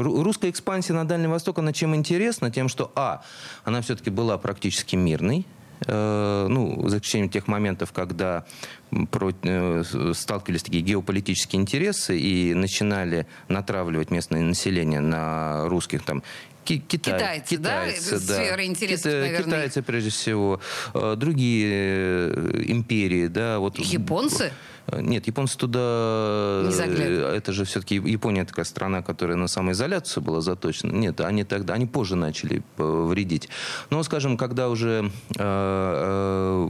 русская 0.04 0.50
экспансия 0.50 0.94
на 0.94 1.08
Дальний 1.08 1.28
Восток, 1.28 1.60
она 1.60 1.74
чем 1.74 1.96
интересна? 1.96 2.52
Тем, 2.52 2.70
что, 2.70 2.92
а, 2.96 3.24
она 3.64 3.82
все-таки 3.82 4.10
была 4.10 4.38
практически 4.38 4.96
мирной, 4.96 5.46
Э, 5.46 5.61
ну, 5.88 6.88
за 6.88 6.98
исключением 6.98 7.30
тех 7.30 7.48
моментов, 7.48 7.92
когда 7.92 8.46
э, 8.92 9.84
сталкивались 10.14 10.64
такие 10.64 10.84
геополитические 10.84 11.62
интересы 11.62 12.20
и 12.20 12.54
начинали 12.54 13.26
натравливать 13.48 14.12
местное 14.12 14.42
население 14.42 15.00
на 15.00 15.68
русских 15.68 16.04
там 16.04 16.24
Китай, 16.64 16.88
китайцы, 16.88 17.56
китайцы, 17.56 18.12
да? 18.12 18.28
да. 18.28 18.44
Сфера 18.44 18.66
интересов, 18.66 19.06
Кита, 19.06 19.18
наверное. 19.18 19.44
Китайцы, 19.46 19.82
прежде 19.82 20.10
всего. 20.12 20.62
Э, 20.94 21.16
другие 21.18 22.30
империи, 22.72 23.28
да. 23.28 23.60
Вот. 23.60 23.80
Японцы? 23.80 24.52
Нет, 25.00 25.28
японцы 25.28 25.58
туда... 25.58 26.62
Не 26.66 26.72
заглядывают. 26.72 27.38
Это 27.38 27.54
же 27.54 27.66
все-таки 27.66 27.96
Япония 27.96 28.46
такая 28.46 28.66
страна, 28.66 29.02
которая 29.02 29.38
на 29.38 29.48
самоизоляцию 29.48 30.24
была 30.24 30.42
заточена. 30.42 30.92
Нет, 30.92 31.22
они 31.22 31.44
тогда, 31.44 31.74
они 31.76 31.86
позже 31.86 32.16
начали 32.16 32.62
вредить. 32.78 33.50
Но, 33.90 34.04
скажем, 34.04 34.38
когда 34.38 34.70
уже 34.70 35.12
э, 35.38 36.70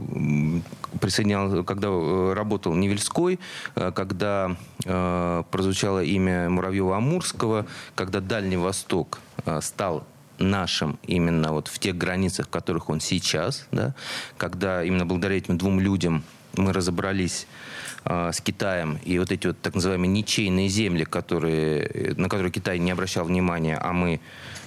присоединял, 1.00 1.64
когда 1.64 1.88
работал 2.34 2.74
Невельской, 2.74 3.38
э, 3.74 3.92
когда 3.92 4.56
э, 4.84 5.42
прозвучало 5.50 6.02
имя 6.02 6.48
Муравьева-Амурского, 6.48 7.66
когда 7.94 8.20
Дальний 8.20 8.56
Восток 8.56 9.18
э, 9.44 9.60
стал 9.60 10.04
нашим 10.38 10.98
именно 11.06 11.52
вот 11.52 11.68
в 11.68 11.78
тех 11.78 11.96
границах, 11.96 12.46
в 12.46 12.50
которых 12.50 12.88
он 12.88 13.00
сейчас, 13.00 13.66
да, 13.72 13.94
когда 14.36 14.82
именно 14.82 15.06
благодаря 15.06 15.36
этим 15.36 15.58
двум 15.58 15.80
людям 15.80 16.24
мы 16.56 16.72
разобрались 16.72 17.46
э, 17.46 17.61
с 18.04 18.40
Китаем, 18.40 18.98
и 19.04 19.18
вот 19.18 19.30
эти 19.30 19.46
вот 19.46 19.60
так 19.60 19.74
называемые 19.74 20.10
ничейные 20.10 20.68
земли, 20.68 21.04
которые, 21.04 22.14
на 22.16 22.28
которые 22.28 22.50
Китай 22.50 22.78
не 22.78 22.90
обращал 22.90 23.24
внимания, 23.24 23.78
а 23.78 23.92
мы, 23.92 24.20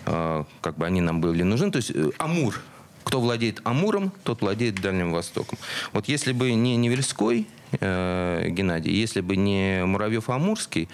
э, 0.06 0.44
как 0.62 0.78
бы 0.78 0.86
они 0.86 1.02
нам 1.02 1.22
были 1.22 1.44
нужны, 1.44 1.72
то 1.72 1.78
есть 1.78 1.92
э, 1.94 2.12
Амур, 2.18 2.62
кто 3.04 3.22
владеет 3.22 3.62
Амуром, 3.64 4.12
тот 4.24 4.42
владеет 4.42 4.76
Дальним 4.76 5.12
Востоком. 5.12 5.58
Вот 5.94 6.08
если 6.08 6.32
бы 6.32 6.54
не 6.54 6.76
Невельской 6.76 7.46
э, 7.80 8.48
Геннадий, 8.50 8.94
если 8.94 9.22
бы 9.22 9.36
не 9.36 9.86
Муравьев-Амурский, 9.86 10.88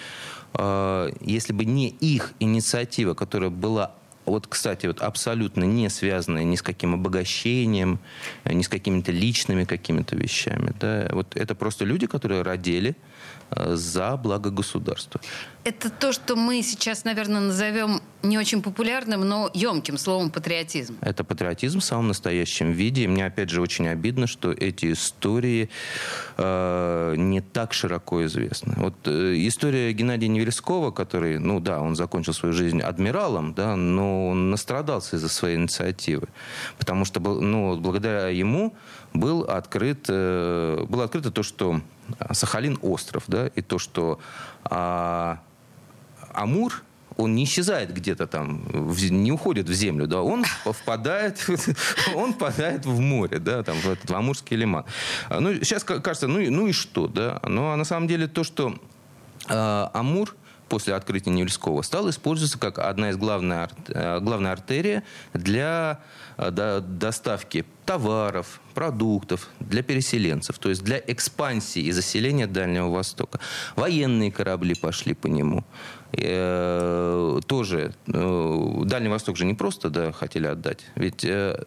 э, 0.55 1.11
если 1.21 1.53
бы 1.53 1.65
не 1.65 1.89
их 1.89 2.33
инициатива, 2.39 3.13
которая 3.13 3.49
была 3.49 3.93
вот, 4.25 4.47
кстати, 4.47 4.85
вот 4.87 5.01
абсолютно 5.01 5.63
не 5.63 5.89
связанные 5.89 6.45
ни 6.45 6.55
с 6.55 6.61
каким 6.61 6.93
обогащением, 6.93 7.99
ни 8.45 8.61
с 8.61 8.67
какими-то 8.67 9.11
личными 9.11 9.65
какими-то 9.65 10.15
вещами. 10.15 10.73
Да? 10.79 11.09
Вот 11.11 11.35
это 11.35 11.55
просто 11.55 11.85
люди, 11.85 12.07
которые 12.07 12.41
родили 12.41 12.89
э, 12.89 12.93
за 13.55 14.17
благо 14.17 14.49
государства. 14.49 15.19
Это 15.63 15.91
то, 15.91 16.11
что 16.11 16.35
мы 16.35 16.63
сейчас, 16.63 17.03
наверное, 17.03 17.39
назовем 17.39 18.01
не 18.23 18.39
очень 18.39 18.63
популярным, 18.63 19.27
но 19.27 19.51
емким 19.53 19.97
словом 19.97 20.31
патриотизм. 20.31 20.97
Это 21.01 21.23
патриотизм 21.23 21.79
в 21.79 21.83
самом 21.83 22.07
настоящем 22.07 22.71
виде. 22.71 23.03
И 23.03 23.07
мне, 23.07 23.25
опять 23.25 23.49
же, 23.49 23.61
очень 23.61 23.87
обидно, 23.87 24.25
что 24.25 24.51
эти 24.51 24.91
истории 24.91 25.69
э, 26.37 27.15
не 27.15 27.41
так 27.41 27.73
широко 27.73 28.25
известны. 28.25 28.73
Вот 28.77 28.95
э, 29.05 29.35
история 29.37 29.93
Геннадия 29.93 30.29
Невельского, 30.29 30.89
который, 30.89 31.37
ну 31.37 31.59
да, 31.59 31.79
он 31.79 31.95
закончил 31.95 32.33
свою 32.33 32.53
жизнь 32.53 32.81
адмиралом, 32.81 33.53
да, 33.53 33.75
но 33.75 34.29
он 34.29 34.49
настрадался 34.49 35.17
из-за 35.17 35.29
своей 35.29 35.57
инициативы. 35.57 36.27
Потому 36.79 37.05
что, 37.05 37.19
ну, 37.19 37.77
благодаря 37.77 38.29
ему 38.29 38.75
был 39.13 39.41
открыт, 39.41 40.05
э, 40.07 40.85
было 40.89 41.03
открыто 41.03 41.29
то, 41.29 41.43
что 41.43 41.81
Сахалин 42.31 42.77
остров, 42.81 43.23
да, 43.27 43.47
и 43.47 43.61
то, 43.61 43.79
что 43.79 44.19
э, 44.69 45.35
Амур 46.33 46.83
он 47.17 47.35
не 47.35 47.43
исчезает 47.43 47.93
где-то 47.93 48.27
там, 48.27 48.63
не 48.97 49.31
уходит 49.31 49.67
в 49.69 49.73
землю, 49.73 50.07
да, 50.07 50.21
он 50.21 50.43
впадает, 50.65 51.45
он 52.15 52.33
впадает 52.33 52.85
в 52.85 52.99
море, 52.99 53.39
да, 53.39 53.63
там, 53.63 53.77
в 53.77 53.89
этот 53.89 54.09
в 54.09 54.15
Амурский 54.15 54.57
лиман. 54.57 54.85
Ну, 55.29 55.55
сейчас 55.55 55.83
кажется, 55.83 56.27
ну, 56.27 56.39
ну 56.49 56.67
и 56.67 56.71
что, 56.71 57.07
да? 57.07 57.39
Но 57.43 57.75
на 57.75 57.83
самом 57.85 58.07
деле 58.07 58.27
то, 58.27 58.43
что 58.43 58.75
э, 59.47 59.87
Амур 59.93 60.35
после 60.71 60.95
открытия 60.95 61.31
Невельского 61.31 61.81
стал 61.81 62.09
использоваться 62.09 62.57
как 62.57 62.79
одна 62.79 63.09
из 63.09 63.17
главных, 63.17 63.71
э, 63.89 64.21
главная 64.21 64.53
артерия 64.53 65.03
для 65.33 65.99
э, 66.37 66.81
доставки 66.81 67.65
товаров, 67.85 68.61
продуктов 68.73 69.49
для 69.59 69.83
переселенцев, 69.83 70.57
то 70.59 70.69
есть 70.69 70.81
для 70.81 70.97
экспансии 70.97 71.81
и 71.81 71.91
заселения 71.91 72.47
Дальнего 72.47 72.89
Востока. 72.89 73.41
Военные 73.75 74.31
корабли 74.31 74.73
пошли 74.73 75.13
по 75.13 75.27
нему. 75.27 75.65
Э, 76.13 77.39
тоже 77.47 77.93
э, 78.07 78.81
Дальний 78.85 79.09
Восток 79.09 79.37
же 79.37 79.45
не 79.45 79.53
просто 79.53 79.89
да, 79.89 80.11
хотели 80.11 80.47
отдать. 80.47 80.79
Ведь 80.95 81.23
э, 81.23 81.57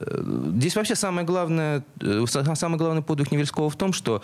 здесь 0.56 0.76
вообще 0.76 0.94
самое 0.94 1.26
главное, 1.26 1.82
э, 2.00 2.24
самый 2.54 2.76
главный 2.76 3.02
подвиг 3.02 3.32
Невельского 3.32 3.70
в 3.70 3.76
том, 3.76 3.92
что 3.92 4.22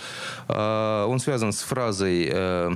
э, 0.48 1.04
он 1.08 1.20
связан 1.20 1.52
с 1.52 1.62
фразой 1.62 2.28
э, 2.30 2.74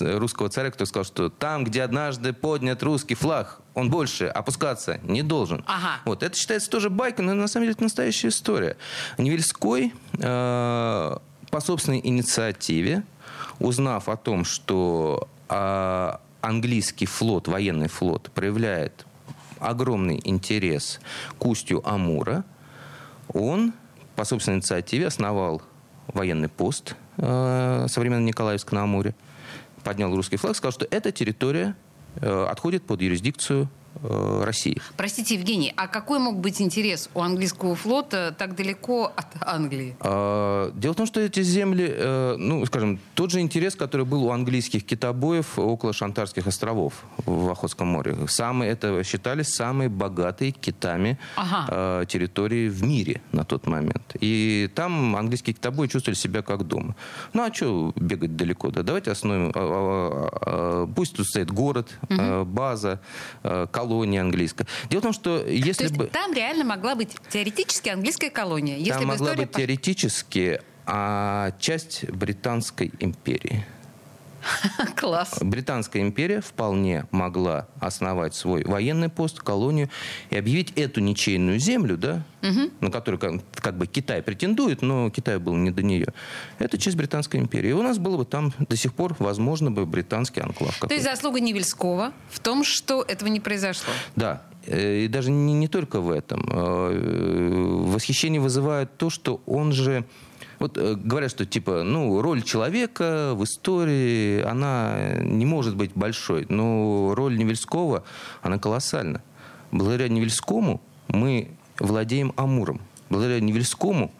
русского 0.00 0.48
царя, 0.48 0.70
который 0.70 0.86
сказал, 0.86 1.04
что 1.04 1.28
там, 1.28 1.64
где 1.64 1.82
однажды 1.82 2.32
поднят 2.32 2.82
русский 2.82 3.14
флаг, 3.14 3.60
он 3.74 3.90
больше 3.90 4.26
опускаться 4.26 5.00
не 5.02 5.22
должен. 5.22 5.64
Ага. 5.66 6.00
Вот. 6.04 6.22
Это 6.22 6.36
считается 6.36 6.70
тоже 6.70 6.88
байкой, 6.88 7.24
но 7.24 7.34
на 7.34 7.48
самом 7.48 7.64
деле 7.64 7.72
это 7.72 7.82
настоящая 7.82 8.28
история. 8.28 8.76
Невельской 9.18 9.92
э, 10.18 11.16
по 11.50 11.60
собственной 11.60 12.00
инициативе, 12.02 13.02
узнав 13.58 14.08
о 14.08 14.16
том, 14.16 14.44
что 14.44 15.28
э, 15.48 16.12
английский 16.46 17.06
флот, 17.06 17.48
военный 17.48 17.88
флот, 17.88 18.30
проявляет 18.32 19.04
огромный 19.58 20.20
интерес 20.24 21.00
к 21.38 21.46
устью 21.46 21.86
Амура, 21.88 22.44
он 23.32 23.72
по 24.14 24.24
собственной 24.24 24.58
инициативе 24.58 25.08
основал 25.08 25.62
военный 26.06 26.48
пост 26.48 26.94
э, 27.16 27.86
современный 27.88 28.26
Николаевск 28.26 28.70
на 28.72 28.82
Амуре, 28.82 29.14
поднял 29.82 30.14
русский 30.14 30.36
флаг, 30.36 30.56
сказал, 30.56 30.72
что 30.72 30.86
эта 30.90 31.10
территория 31.10 31.74
э, 32.16 32.46
отходит 32.48 32.84
под 32.84 33.02
юрисдикцию 33.02 33.68
Э, 34.02 34.42
России. 34.44 34.80
Простите, 34.96 35.34
Евгений, 35.34 35.72
а 35.76 35.86
какой 35.86 36.18
мог 36.18 36.38
быть 36.38 36.60
интерес 36.60 37.08
у 37.14 37.20
английского 37.20 37.74
флота 37.74 38.34
так 38.36 38.54
далеко 38.54 39.12
от 39.16 39.26
Англии? 39.40 39.96
А, 40.00 40.70
дело 40.72 40.92
в 40.92 40.96
том, 40.96 41.06
что 41.06 41.20
эти 41.20 41.42
земли, 41.42 41.86
э, 41.88 42.36
ну, 42.38 42.64
скажем, 42.66 42.98
тот 43.14 43.30
же 43.30 43.40
интерес, 43.40 43.74
который 43.74 44.04
был 44.04 44.24
у 44.24 44.30
английских 44.30 44.84
китобоев 44.84 45.58
около 45.58 45.92
Шантарских 45.92 46.46
островов 46.46 47.04
в 47.24 47.48
Охотском 47.50 47.88
море. 47.88 48.16
Самые, 48.28 48.72
это 48.72 49.02
считались 49.02 49.48
самые 49.54 49.88
богатые 49.88 50.52
китами 50.52 51.18
ага. 51.36 51.66
Э, 52.02 52.04
территории 52.06 52.68
в 52.68 52.82
мире 52.82 53.20
на 53.32 53.44
тот 53.44 53.66
момент. 53.66 54.14
И 54.20 54.70
там 54.74 55.16
английские 55.16 55.54
китобои 55.54 55.86
чувствовали 55.86 56.18
себя 56.18 56.42
как 56.42 56.64
дома. 56.64 56.94
Ну, 57.32 57.42
а 57.42 57.52
что 57.52 57.92
бегать 57.96 58.36
далеко? 58.36 58.70
Да, 58.70 58.82
давайте 58.82 59.10
основем, 59.10 59.52
а, 59.54 60.28
а, 60.42 60.86
пусть 60.86 61.16
тут 61.16 61.26
стоит 61.26 61.50
город, 61.50 61.88
угу. 62.10 62.44
база, 62.44 63.00
колония, 63.42 63.85
колония 63.86 64.20
английская. 64.20 64.66
Дело 64.90 65.00
в 65.00 65.04
том, 65.04 65.12
что 65.12 65.46
если 65.46 65.88
То 65.88 65.94
бы... 65.94 66.06
там 66.06 66.32
реально 66.32 66.64
могла 66.64 66.94
быть 66.94 67.10
теоретически 67.30 67.88
английская 67.88 68.30
колония. 68.30 68.76
Если 68.76 68.90
там 68.90 69.02
бы 69.02 69.06
могла 69.08 69.34
быть 69.34 69.52
теоретически 69.52 70.60
а 70.86 71.50
часть 71.58 72.08
Британской 72.10 72.92
империи. 73.00 73.66
Класс. 74.96 75.38
Британская 75.40 76.00
империя 76.00 76.40
вполне 76.40 77.06
могла 77.10 77.68
основать 77.80 78.34
свой 78.34 78.64
военный 78.64 79.08
пост, 79.08 79.40
колонию 79.40 79.88
и 80.30 80.36
объявить 80.36 80.72
эту 80.72 81.00
ничейную 81.00 81.58
землю, 81.58 81.96
да, 81.96 82.24
угу. 82.42 82.70
на 82.80 82.90
которую 82.90 83.18
как, 83.18 83.42
как 83.54 83.76
бы 83.76 83.86
Китай 83.86 84.22
претендует, 84.22 84.82
но 84.82 85.10
Китай 85.10 85.38
был 85.38 85.54
не 85.54 85.70
до 85.70 85.82
нее. 85.82 86.08
Это 86.58 86.78
часть 86.78 86.96
Британской 86.96 87.40
империи. 87.40 87.70
И 87.70 87.74
у 87.74 87.82
нас 87.82 87.98
было 87.98 88.16
бы 88.16 88.24
там 88.24 88.52
до 88.58 88.76
сих 88.76 88.94
пор, 88.94 89.16
возможно, 89.18 89.70
бы 89.70 89.86
британский 89.86 90.40
анклав. 90.40 90.78
То 90.78 90.92
есть 90.92 91.04
заслуга 91.04 91.40
Невельского 91.40 92.12
в 92.30 92.40
том, 92.40 92.64
что 92.64 93.02
этого 93.02 93.28
не 93.28 93.40
произошло? 93.40 93.92
Да. 94.14 94.42
Э, 94.66 95.04
и 95.04 95.08
даже 95.08 95.30
не, 95.30 95.54
не 95.54 95.68
только 95.68 96.00
в 96.00 96.10
этом. 96.10 96.48
Э, 96.50 97.82
восхищение 97.86 98.40
вызывает 98.40 98.96
то, 98.96 99.10
что 99.10 99.40
он 99.46 99.72
же 99.72 100.04
вот 100.58 100.78
э, 100.78 100.94
говорят, 100.94 101.30
что 101.30 101.44
типа, 101.46 101.82
ну, 101.82 102.20
роль 102.20 102.42
человека 102.42 103.32
в 103.34 103.44
истории, 103.44 104.42
она 104.42 105.16
не 105.20 105.46
может 105.46 105.76
быть 105.76 105.92
большой. 105.94 106.46
Но 106.48 107.14
роль 107.14 107.36
Невельского, 107.36 108.04
она 108.42 108.58
колоссальна. 108.58 109.22
Благодаря 109.70 110.08
Невельскому 110.08 110.80
мы 111.08 111.50
владеем 111.78 112.32
Амуром. 112.36 112.80
Благодаря 113.08 113.40
Невельскому 113.40 114.12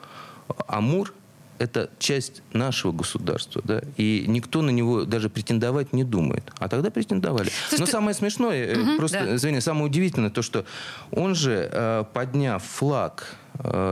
Амур 0.66 1.12
это 1.58 1.90
часть 1.98 2.42
нашего 2.52 2.92
государства, 2.92 3.62
да, 3.64 3.80
и 3.96 4.24
никто 4.28 4.62
на 4.62 4.70
него 4.70 5.04
даже 5.04 5.30
претендовать 5.30 5.92
не 5.92 6.04
думает. 6.04 6.44
А 6.58 6.68
тогда 6.68 6.90
претендовали. 6.90 7.50
Слушай, 7.68 7.80
Но 7.80 7.86
ты... 7.86 7.92
самое 7.92 8.14
смешное, 8.14 8.78
угу, 8.78 8.96
просто, 8.98 9.24
да. 9.24 9.36
извини, 9.36 9.60
самое 9.60 9.86
удивительное, 9.86 10.30
то, 10.30 10.42
что 10.42 10.64
он 11.10 11.34
же, 11.34 11.68
э, 11.72 12.04
подняв 12.12 12.62
флаг 12.62 13.36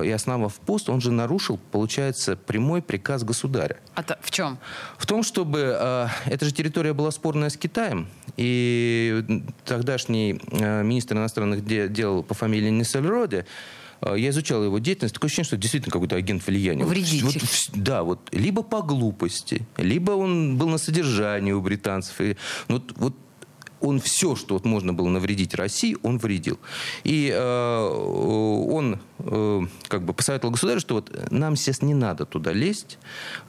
и 0.05 0.11
основав 0.11 0.55
пост, 0.55 0.89
он 0.89 1.01
же 1.01 1.11
нарушил, 1.11 1.59
получается, 1.71 2.37
прямой 2.37 2.83
приказ 2.83 3.25
государя. 3.25 3.79
А 3.95 4.03
то 4.03 4.19
в 4.21 4.31
чем? 4.31 4.59
В 4.99 5.07
том, 5.07 5.23
чтобы... 5.23 5.77
Э, 5.79 6.09
эта 6.27 6.45
же 6.45 6.53
территория 6.53 6.93
была 6.93 7.11
спорная 7.11 7.49
с 7.49 7.57
Китаем, 7.57 8.09
и 8.37 9.43
тогдашний 9.65 10.41
министр 10.53 11.17
иностранных 11.17 11.65
дел 11.65 12.23
по 12.23 12.35
фамилии 12.35 12.71
Нессельроде 12.71 13.47
а, 14.05 14.15
я 14.15 14.31
изучал 14.31 14.63
его 14.63 14.79
деятельность, 14.79 15.15
такое 15.15 15.29
ощущение, 15.29 15.47
что 15.47 15.57
действительно 15.57 15.93
какой-то 15.93 16.17
агент 16.17 16.47
влияния. 16.47 16.85
Вредитель. 16.85 17.25
Вот, 17.25 17.37
да, 17.75 18.03
вот 18.03 18.29
либо 18.33 18.63
по 18.63 18.83
глупости, 18.83 19.67
либо 19.77 20.13
он 20.13 20.59
был 20.59 20.69
на 20.69 20.79
содержании 20.79 21.53
у 21.53 21.61
британцев. 21.61 22.21
И, 22.21 22.37
ну, 22.69 22.77
вот, 22.77 22.93
вот 22.97 23.15
он 23.85 24.01
все, 24.01 24.35
что 24.35 24.55
вот 24.55 24.65
можно 24.65 24.93
было 24.93 25.09
навредить 25.09 25.55
России, 25.55 25.97
он 26.03 26.19
вредил. 26.19 26.59
И 27.05 27.31
э, 27.33 27.87
он 27.87 28.99
э, 29.19 29.61
как 29.89 30.05
бы 30.05 30.15
посоветовал 30.15 30.53
государю, 30.53 30.81
что 30.81 30.95
вот 30.95 31.31
нам 31.31 31.57
сейчас 31.57 31.83
не 31.83 31.95
надо 31.95 32.25
туда 32.25 32.53
лезть, 32.53 32.99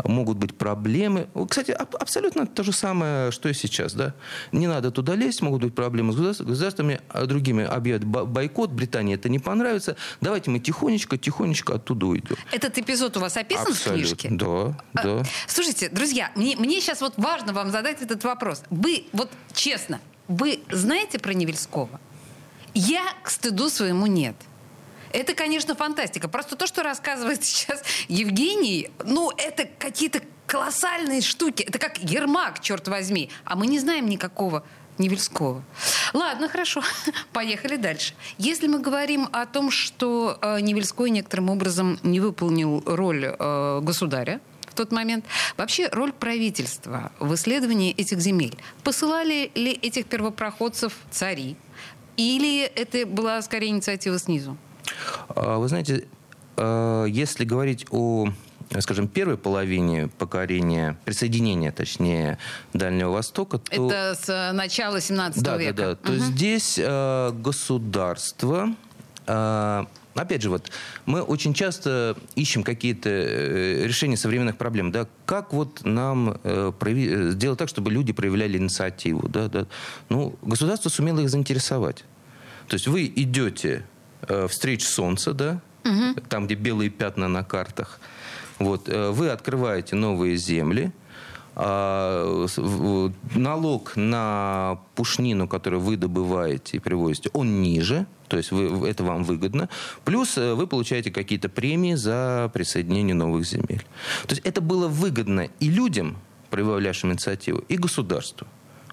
могут 0.04 0.38
быть 0.38 0.56
проблемы. 0.56 1.28
Кстати, 1.50 1.72
аб- 1.72 1.96
абсолютно 1.96 2.46
то 2.46 2.64
же 2.64 2.74
самое, 2.74 3.32
что 3.32 3.50
и 3.50 3.54
сейчас. 3.54 3.94
Да? 3.94 4.14
Не 4.52 4.68
надо 4.68 4.92
туда 4.92 5.16
лезть, 5.16 5.42
могут 5.42 5.62
быть 5.64 5.74
проблемы 5.74 6.12
с 6.12 6.16
государствами, 6.16 7.00
а 7.10 7.26
другими 7.26 7.64
объявят 7.64 8.04
бойкот, 8.06 8.72
Британии 8.72 9.16
это 9.16 9.30
не 9.30 9.40
понравится. 9.40 9.96
Давайте 10.22 10.52
мы 10.52 10.60
тихонечко, 10.60 11.18
тихонечко 11.18 11.76
оттуда 11.76 12.08
уйдем. 12.08 12.36
Этот 12.52 12.78
эпизод 12.78 13.16
у 13.18 13.20
вас 13.22 13.38
описан 13.38 13.68
Абсолютно. 13.68 13.92
в 13.92 14.18
книжке? 14.18 14.30
Да, 14.32 14.78
а, 14.96 15.04
да. 15.04 15.24
Слушайте, 15.48 15.90
друзья, 15.90 16.32
мне, 16.36 16.56
мне 16.58 16.82
сейчас 16.82 17.02
вот 17.02 17.14
важно 17.18 17.54
вам 17.54 17.72
задать 17.72 18.02
этот 18.02 18.24
вопрос. 18.24 18.64
Вы, 18.70 19.06
вот 19.14 19.30
честно, 19.54 20.02
вы 20.28 20.60
знаете 20.72 21.20
про 21.20 21.34
Невельского? 21.34 22.00
Я, 22.74 23.04
к 23.24 23.30
стыду 23.30 23.70
своему, 23.70 24.08
нет. 24.08 24.36
Это, 25.12 25.34
конечно, 25.34 25.76
фантастика. 25.76 26.28
Просто 26.28 26.56
то, 26.56 26.68
что 26.68 26.84
рассказывает 26.84 27.44
сейчас 27.44 27.84
Евгений, 28.08 28.92
ну, 29.04 29.32
это 29.38 29.66
какие-то 29.80 30.22
колоссальные 30.46 31.22
штуки. 31.22 31.64
Это 31.64 31.80
как 31.80 31.98
Ермак, 32.00 32.60
черт 32.60 32.88
возьми. 32.88 33.30
А 33.46 33.56
мы 33.56 33.68
не 33.68 33.80
знаем 33.80 34.08
никакого 34.08 34.64
Невельского. 34.98 35.64
Ладно, 36.14 36.50
хорошо. 36.50 36.82
Поехали 37.34 37.76
дальше. 37.76 38.14
Если 38.38 38.68
мы 38.68 38.80
говорим 38.80 39.28
о 39.32 39.46
том, 39.46 39.72
что 39.72 40.38
э, 40.42 40.60
Невельской 40.62 41.10
некоторым 41.10 41.50
образом 41.50 42.00
не 42.04 42.20
выполнил 42.20 42.84
роль 42.86 43.26
э, 43.26 43.80
государя, 43.82 44.40
тот 44.76 44.92
момент. 44.92 45.26
Вообще 45.58 45.90
роль 45.90 46.12
правительства 46.14 47.12
в 47.20 47.34
исследовании 47.36 47.94
этих 47.94 48.20
земель. 48.20 48.58
Посылали 48.84 49.52
ли 49.56 49.72
этих 49.72 50.06
первопроходцев 50.06 50.94
цари? 51.12 51.56
Или 52.18 52.64
это 52.64 53.06
была 53.06 53.42
скорее 53.42 53.70
инициатива 53.70 54.18
снизу? 54.20 54.58
А, 55.30 55.58
вы 55.58 55.68
знаете, 55.68 56.08
а, 56.58 57.06
если 57.06 57.46
говорить 57.46 57.86
о 57.92 58.30
скажем, 58.80 59.08
первой 59.08 59.38
половине 59.38 60.08
покорения, 60.18 60.98
присоединения, 61.06 61.72
точнее, 61.72 62.38
Дальнего 62.74 63.12
Востока, 63.12 63.60
то... 63.60 63.88
Это 63.88 64.18
с 64.20 64.54
начала 64.54 65.00
17 65.00 65.44
да, 65.44 65.58
века. 65.58 65.74
Да, 65.74 65.90
да, 65.90 65.96
То 65.96 66.12
угу. 66.12 66.20
здесь 66.20 66.80
э, 66.82 67.32
государство 67.32 68.70
э, 69.28 69.86
опять 70.16 70.42
же, 70.42 70.50
вот 70.50 70.72
мы 71.06 71.22
очень 71.22 71.54
часто 71.54 72.16
ищем 72.36 72.64
какие-то 72.64 73.10
э, 73.10 73.86
решения 73.86 74.18
современных 74.18 74.58
проблем, 74.58 74.92
да, 74.92 75.08
как 75.26 75.54
вот 75.54 75.84
нам 75.84 76.40
э, 76.44 76.72
прояви, 76.78 77.10
э, 77.10 77.32
сделать 77.32 77.60
так, 77.60 77.70
чтобы 77.70 77.92
люди 77.92 78.14
проявляли 78.14 78.58
инициативу, 78.58 79.28
да, 79.28 79.48
да. 79.48 79.68
Ну, 80.10 80.38
государство 80.42 80.90
сумело 80.90 81.20
их 81.20 81.30
заинтересовать. 81.30 82.06
То 82.68 82.76
есть 82.76 82.88
вы 82.88 83.06
идете 83.06 83.86
э, 84.28 84.48
встреч 84.48 84.86
солнца, 84.86 85.34
да, 85.34 85.62
угу. 85.84 86.22
там, 86.30 86.46
где 86.46 86.56
белые 86.56 86.90
пятна 86.90 87.28
на 87.28 87.44
картах, 87.44 88.00
вот, 88.58 88.90
э, 88.90 89.12
вы 89.12 89.30
открываете 89.30 89.96
новые 89.96 90.38
земли, 90.38 90.92
а, 91.58 92.48
налог 93.34 93.96
на 93.96 94.80
пушнину, 94.96 95.48
которую 95.48 95.82
вы 95.82 95.96
добываете 95.96 96.78
и 96.78 96.80
привозите, 96.82 97.30
он 97.32 97.62
ниже, 97.62 98.06
то 98.36 98.40
есть 98.40 98.52
вы, 98.52 98.90
это 98.90 99.06
вам 99.06 99.24
выгодно. 99.24 99.70
Плюс 100.04 100.38
э, 100.38 100.56
вы 100.56 100.68
получаете 100.68 101.10
какие-то 101.10 101.48
премии 101.48 101.96
за 101.96 102.52
присоединение 102.54 103.16
новых 103.16 103.46
земель. 103.46 103.86
То 104.28 104.36
есть 104.36 104.42
это 104.46 104.60
было 104.60 104.90
выгодно 104.90 105.48
и 105.62 105.70
людям, 105.70 106.18
проявлявшим 106.50 107.12
инициативу, 107.12 107.64
и 107.70 107.78
государству. 107.78 108.46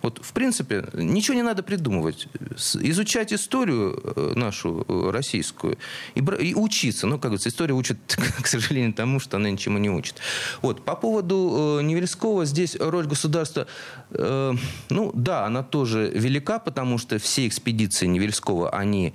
Вот, 0.03 0.21
в 0.23 0.33
принципе, 0.33 0.85
ничего 0.95 1.35
не 1.35 1.43
надо 1.43 1.63
придумывать. 1.63 2.29
Изучать 2.75 3.33
историю 3.33 4.01
э, 4.05 4.33
нашу 4.35 4.85
э, 4.89 5.11
российскую 5.11 5.79
и, 6.15 6.21
и 6.21 6.55
учиться. 6.55 7.07
Ну, 7.07 7.15
как 7.15 7.31
говорится, 7.31 7.49
история 7.49 7.75
учит, 7.75 7.99
к 8.43 8.47
сожалению, 8.47 8.93
тому, 8.93 9.21
что 9.21 9.37
она 9.37 9.51
ничему 9.51 9.79
не 9.79 9.91
учит. 9.91 10.17
Вот. 10.61 10.85
По 10.85 10.97
поводу 10.97 11.79
э, 11.79 11.83
Невельского, 11.83 12.45
здесь 12.45 12.77
роль 12.79 13.07
государства, 13.07 13.67
э, 14.11 14.55
ну, 14.91 15.11
да, 15.15 15.47
она 15.47 15.63
тоже 15.63 16.11
велика, 16.15 16.59
потому 16.59 16.99
что 16.99 17.19
все 17.19 17.47
экспедиции 17.47 18.07
Невельского, 18.07 18.71
они 18.71 19.15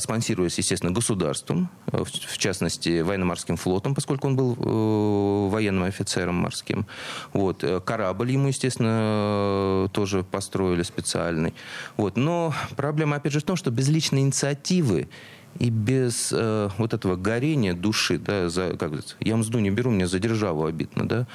спонсируясь, 0.00 0.58
естественно, 0.58 0.92
государством, 0.92 1.70
э, 1.92 2.02
в 2.04 2.38
частности, 2.38 3.00
военно-морским 3.00 3.56
флотом, 3.56 3.94
поскольку 3.94 4.26
он 4.26 4.36
был 4.36 4.56
э, 4.58 5.50
военным 5.50 5.84
офицером 5.84 6.36
морским. 6.36 6.86
Вот. 7.32 7.64
Э, 7.64 7.80
корабль 7.80 8.32
ему, 8.32 8.48
естественно, 8.48 9.88
тоже 9.92 10.22
построили 10.22 10.82
специальный. 10.82 11.54
Вот. 11.96 12.16
Но 12.16 12.54
проблема, 12.76 13.16
опять 13.16 13.32
же, 13.32 13.40
в 13.40 13.44
том, 13.44 13.56
что 13.56 13.70
без 13.70 13.88
личной 13.88 14.20
инициативы 14.20 15.08
и 15.58 15.70
без 15.70 16.32
э, 16.32 16.68
вот 16.78 16.94
этого 16.94 17.16
горения 17.16 17.74
души, 17.74 18.18
да, 18.18 18.48
за, 18.48 18.70
как 18.70 18.90
говорится, 18.90 19.16
я 19.20 19.36
мзду 19.36 19.58
не 19.58 19.70
беру, 19.70 19.90
мне 19.90 20.06
за 20.06 20.18
державу 20.18 20.64
обидно, 20.66 21.06
да, 21.08 21.26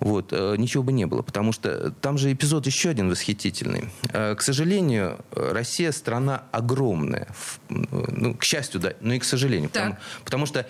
вот, 0.00 0.32
э, 0.32 0.54
ничего 0.58 0.82
бы 0.82 0.92
не 0.92 1.06
было, 1.06 1.22
потому 1.22 1.52
что 1.52 1.90
там 2.00 2.18
же 2.18 2.32
эпизод 2.32 2.66
еще 2.66 2.90
один 2.90 3.08
восхитительный. 3.08 3.90
Э, 4.12 4.34
к 4.34 4.42
сожалению, 4.42 5.18
Россия 5.30 5.92
страна 5.92 6.44
огромная, 6.52 7.28
ну, 7.68 8.34
к 8.34 8.44
счастью, 8.44 8.80
да, 8.80 8.92
но 9.00 9.14
и 9.14 9.18
к 9.18 9.24
сожалению, 9.24 9.70
потому, 9.70 9.96
потому 10.24 10.46
что 10.46 10.66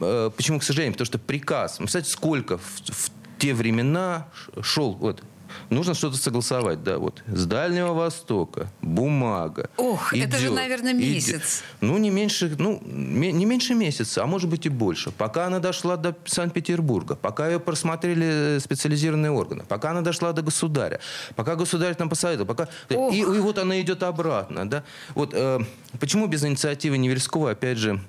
э, 0.00 0.30
Почему, 0.36 0.58
к 0.58 0.62
сожалению? 0.62 0.92
Потому 0.92 1.06
что 1.06 1.18
приказ, 1.18 1.78
представляете, 1.78 2.10
сколько 2.10 2.58
в, 2.58 2.82
в 2.86 3.10
те 3.38 3.54
времена 3.54 4.28
шел 4.62 4.92
вот 4.92 5.22
нужно 5.70 5.94
что-то 5.94 6.16
согласовать, 6.16 6.82
да, 6.82 6.98
вот 6.98 7.22
с 7.26 7.46
Дальнего 7.46 7.92
Востока, 7.92 8.70
бумага. 8.82 9.70
Ох, 9.76 10.14
идет, 10.14 10.28
это 10.28 10.38
же, 10.38 10.50
наверное, 10.50 10.92
месяц. 10.92 11.28
Идет. 11.28 11.64
Ну, 11.80 11.98
не 11.98 12.10
меньше, 12.10 12.54
ну, 12.58 12.82
не 12.86 13.44
меньше 13.44 13.74
месяца, 13.74 14.22
а 14.22 14.26
может 14.26 14.48
быть 14.48 14.66
и 14.66 14.68
больше. 14.68 15.10
Пока 15.10 15.46
она 15.46 15.58
дошла 15.58 15.96
до 15.96 16.16
Санкт-Петербурга, 16.24 17.16
пока 17.16 17.48
ее 17.48 17.60
просмотрели 17.60 18.58
специализированные 18.58 19.30
органы, 19.30 19.64
пока 19.68 19.90
она 19.90 20.00
дошла 20.00 20.32
до 20.32 20.42
государя, 20.42 21.00
пока 21.34 21.56
государь 21.56 21.94
там 21.94 22.08
посоветовал, 22.08 22.46
пока... 22.46 22.68
И, 22.88 23.18
и 23.18 23.22
вот 23.24 23.58
она 23.58 23.80
идет 23.80 24.02
обратно, 24.02 24.68
да. 24.68 24.84
Вот 25.14 25.30
э, 25.32 25.60
почему 25.98 26.26
без 26.26 26.44
инициативы 26.44 26.98
Неверского, 26.98 27.50
опять 27.50 27.78
же, 27.78 28.00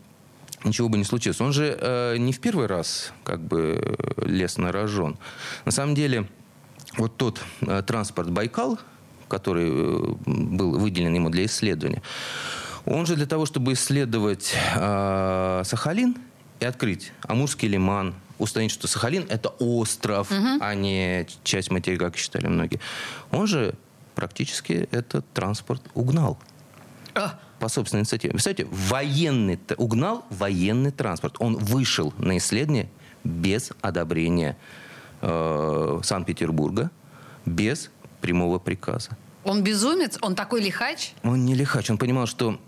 ничего 0.64 0.90
бы 0.90 0.98
не 0.98 1.04
случилось. 1.04 1.40
Он 1.42 1.54
же 1.54 1.78
э, 1.80 2.18
не 2.18 2.34
в 2.34 2.40
первый 2.40 2.68
раз 2.68 3.14
как 3.24 3.42
бы 3.42 3.98
лес 4.18 4.58
на 4.58 4.72
рожон. 4.72 5.18
На 5.66 5.72
самом 5.72 5.96
деле 5.96 6.28
вот 6.98 7.18
тот 7.18 7.42
э, 7.62 7.82
транспорт 7.86 8.30
Байкал, 8.30 8.80
который 9.28 9.70
э, 9.70 10.14
был 10.26 10.78
выделен 10.78 11.14
ему 11.14 11.30
для 11.30 11.46
исследования, 11.46 12.02
он 12.86 13.06
же 13.06 13.16
для 13.16 13.26
того, 13.26 13.46
чтобы 13.46 13.74
исследовать 13.74 14.54
э, 14.76 15.62
Сахалин 15.66 16.18
и 16.60 16.66
открыть 16.66 17.12
Амурский 17.24 17.68
лиман, 17.68 18.16
установить, 18.40 18.72
что 18.72 18.88
Сахалин 18.88 19.26
это 19.30 19.50
остров, 19.60 20.32
угу. 20.32 20.58
а 20.62 20.74
не 20.74 21.28
часть 21.44 21.72
материка, 21.72 22.06
как 22.06 22.18
считали 22.18 22.48
многие. 22.48 22.80
Он 23.32 23.48
же 23.48 23.76
практически 24.16 24.88
этот 24.92 25.26
транспорт 25.34 25.82
угнал. 25.94 26.40
А. 27.14 27.40
По 27.60 27.70
собственной 27.70 28.02
инициативе. 28.02 28.32
Представляете, 28.32 28.68
военный, 28.72 29.60
угнал 29.78 30.26
военный 30.30 30.92
транспорт. 30.92 31.36
Он 31.40 31.58
вышел 31.58 32.14
на 32.18 32.38
исследование 32.38 32.90
без 33.24 33.72
одобрения 33.82 34.56
э, 35.28 36.00
Санкт-Петербурга 36.04 36.90
без 37.46 37.92
прямого 38.22 38.60
приказа. 38.60 39.12
Он 39.44 39.64
безумец? 39.64 40.18
Он 40.22 40.36
такой 40.36 40.62
лихач? 40.62 41.14
Он 41.24 41.46
не 41.46 41.56
лихач. 41.56 41.90
Он 41.90 41.98
понимал, 41.98 42.26
что 42.26 42.60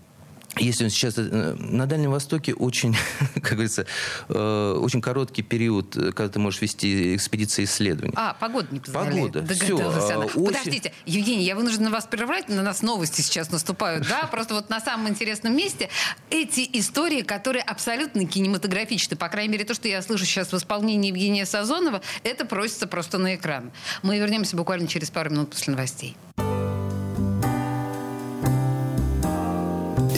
если 0.56 0.84
он 0.84 0.90
сейчас 0.90 1.14
э, 1.16 1.54
на 1.58 1.86
Дальнем 1.86 2.10
Востоке 2.10 2.54
очень, 2.54 2.96
как 3.34 3.52
говорится, 3.52 3.86
э, 4.28 4.78
очень 4.80 5.00
короткий 5.00 5.42
период, 5.42 5.94
когда 5.94 6.28
ты 6.28 6.38
можешь 6.38 6.60
вести 6.60 7.14
экспедиции 7.14 7.64
исследований. 7.64 8.12
А, 8.16 8.34
погода 8.34 8.68
не 8.70 8.80
позволяет. 8.80 9.14
Погода. 9.14 9.42
Догадалась 9.42 10.04
все. 10.04 10.14
она. 10.14 10.24
Очень... 10.26 10.46
Подождите, 10.46 10.92
Евгений, 11.06 11.44
я 11.44 11.54
вынуждена 11.54 11.90
вас 11.90 12.06
прервать, 12.06 12.48
на 12.48 12.62
нас 12.62 12.82
новости 12.82 13.20
сейчас 13.20 13.50
наступают, 13.50 14.08
да? 14.08 14.26
Просто 14.30 14.54
вот 14.54 14.70
на 14.70 14.80
самом 14.80 15.08
интересном 15.08 15.56
месте 15.56 15.88
эти 16.30 16.68
истории, 16.72 17.22
которые 17.22 17.62
абсолютно 17.62 18.26
кинематографичны, 18.26 19.16
по 19.16 19.28
крайней 19.28 19.52
мере, 19.52 19.64
то, 19.64 19.74
что 19.74 19.88
я 19.88 20.02
слышу 20.02 20.24
сейчас 20.24 20.52
в 20.52 20.56
исполнении 20.56 21.08
Евгения 21.08 21.46
Сазонова, 21.46 22.02
это 22.24 22.44
просится 22.44 22.86
просто 22.86 23.18
на 23.18 23.36
экран. 23.36 23.70
Мы 24.02 24.18
вернемся 24.18 24.56
буквально 24.56 24.88
через 24.88 25.10
пару 25.10 25.30
минут 25.30 25.50
после 25.50 25.72
новостей. 25.72 26.16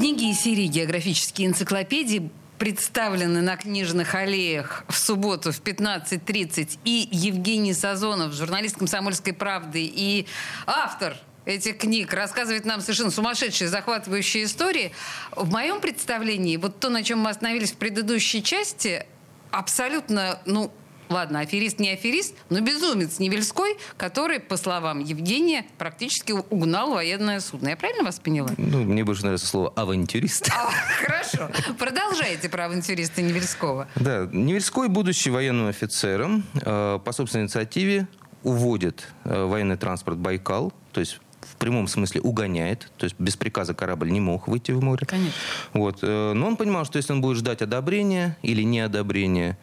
Книги 0.00 0.30
из 0.30 0.40
серии 0.40 0.66
«Географические 0.66 1.48
энциклопедии» 1.48 2.30
представлены 2.58 3.42
на 3.42 3.58
книжных 3.58 4.14
аллеях 4.14 4.86
в 4.88 4.96
субботу 4.96 5.52
в 5.52 5.60
15.30 5.60 6.78
и 6.86 7.06
Евгений 7.12 7.74
Сазонов, 7.74 8.32
журналист 8.32 8.78
«Комсомольской 8.78 9.34
правды» 9.34 9.84
и 9.84 10.26
автор 10.64 11.18
этих 11.44 11.76
книг 11.76 12.14
рассказывает 12.14 12.64
нам 12.64 12.80
совершенно 12.80 13.10
сумасшедшие, 13.10 13.68
захватывающие 13.68 14.44
истории. 14.44 14.92
В 15.36 15.50
моем 15.50 15.82
представлении, 15.82 16.56
вот 16.56 16.80
то, 16.80 16.88
на 16.88 17.02
чем 17.02 17.18
мы 17.18 17.28
остановились 17.28 17.72
в 17.72 17.76
предыдущей 17.76 18.42
части, 18.42 19.04
абсолютно, 19.50 20.40
ну, 20.46 20.72
ладно, 21.10 21.40
аферист 21.40 21.78
не 21.78 21.90
аферист, 21.90 22.34
но 22.48 22.60
безумец 22.60 23.18
Невельской, 23.18 23.76
который, 23.96 24.40
по 24.40 24.56
словам 24.56 25.00
Евгения, 25.00 25.66
практически 25.76 26.32
угнал 26.32 26.92
военное 26.94 27.40
судно. 27.40 27.68
Я 27.68 27.76
правильно 27.76 28.04
вас 28.04 28.18
поняла? 28.18 28.50
Ну, 28.56 28.84
мне 28.84 29.04
больше 29.04 29.22
нравится 29.22 29.46
слово 29.46 29.72
«авантюрист». 29.76 30.50
А, 30.50 30.70
хорошо. 31.04 31.50
Продолжайте 31.78 32.48
про 32.48 32.66
авантюриста 32.66 33.22
Невельского. 33.22 33.88
Да, 33.96 34.28
Невельской, 34.32 34.88
будучи 34.88 35.28
военным 35.28 35.66
офицером, 35.66 36.44
э, 36.54 36.98
по 37.04 37.12
собственной 37.12 37.44
инициативе 37.44 38.06
уводит 38.42 39.08
э, 39.24 39.44
военный 39.44 39.76
транспорт 39.76 40.18
«Байкал», 40.18 40.72
то 40.92 41.00
есть 41.00 41.20
в 41.40 41.56
прямом 41.56 41.88
смысле 41.88 42.20
угоняет, 42.20 42.90
то 42.96 43.04
есть 43.04 43.16
без 43.18 43.36
приказа 43.36 43.74
корабль 43.74 44.10
не 44.10 44.20
мог 44.20 44.48
выйти 44.48 44.72
в 44.72 44.82
море. 44.82 45.06
Конечно. 45.06 45.32
Вот. 45.72 45.98
Э, 46.02 46.32
но 46.32 46.46
он 46.46 46.56
понимал, 46.56 46.84
что 46.84 46.98
если 46.98 47.12
он 47.12 47.20
будет 47.20 47.38
ждать 47.38 47.62
одобрения 47.62 48.36
или 48.42 48.62
неодобрения, 48.62 49.58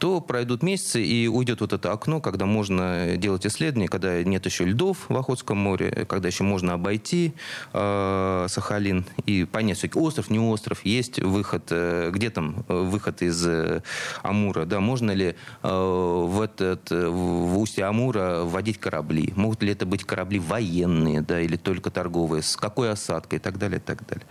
то 0.00 0.20
пройдут 0.20 0.62
месяцы 0.62 1.04
и 1.04 1.28
уйдет 1.28 1.60
вот 1.60 1.74
это 1.74 1.92
окно, 1.92 2.20
когда 2.20 2.46
можно 2.46 3.16
делать 3.18 3.46
исследования, 3.46 3.86
когда 3.86 4.22
нет 4.22 4.46
еще 4.46 4.64
льдов 4.64 5.04
в 5.08 5.16
Охотском 5.16 5.58
море, 5.58 6.06
когда 6.08 6.28
еще 6.28 6.42
можно 6.42 6.72
обойти 6.72 7.34
э, 7.74 8.46
Сахалин 8.48 9.04
и 9.26 9.44
понять, 9.44 9.76
все 9.76 9.90
остров, 9.94 10.30
не 10.30 10.38
остров, 10.38 10.84
есть 10.86 11.20
выход, 11.20 11.64
э, 11.70 12.10
где 12.12 12.30
там 12.30 12.64
э, 12.66 12.74
выход 12.74 13.20
из 13.20 13.46
э, 13.46 13.82
Амура, 14.22 14.64
да, 14.64 14.80
можно 14.80 15.10
ли 15.10 15.36
э, 15.62 15.68
в, 15.68 16.40
этот, 16.40 16.90
в 16.90 17.58
устье 17.58 17.84
Амура 17.84 18.40
вводить 18.44 18.78
корабли, 18.78 19.34
могут 19.36 19.62
ли 19.62 19.72
это 19.72 19.84
быть 19.84 20.04
корабли 20.04 20.38
военные, 20.38 21.20
да, 21.20 21.40
или 21.40 21.56
только 21.56 21.90
торговые, 21.90 22.42
с 22.42 22.56
какой 22.56 22.90
осадкой 22.90 23.38
и 23.38 23.42
так 23.42 23.58
далее, 23.58 23.78
и 23.78 23.82
так 23.82 24.06
далее. 24.06 24.24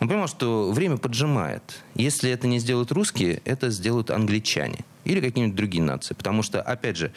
Он 0.00 0.08
понимал, 0.08 0.28
что 0.28 0.70
время 0.70 0.98
поджимает. 0.98 1.62
Если 1.94 2.30
это 2.30 2.46
не 2.46 2.58
сделают 2.58 2.92
русские, 2.92 3.40
это 3.44 3.70
сделают 3.70 4.10
англичане 4.10 4.84
или 5.04 5.20
какие-нибудь 5.20 5.56
другие 5.56 5.82
нации. 5.82 6.14
Потому 6.14 6.42
что, 6.42 6.60
опять 6.60 6.96
же, 6.96 7.12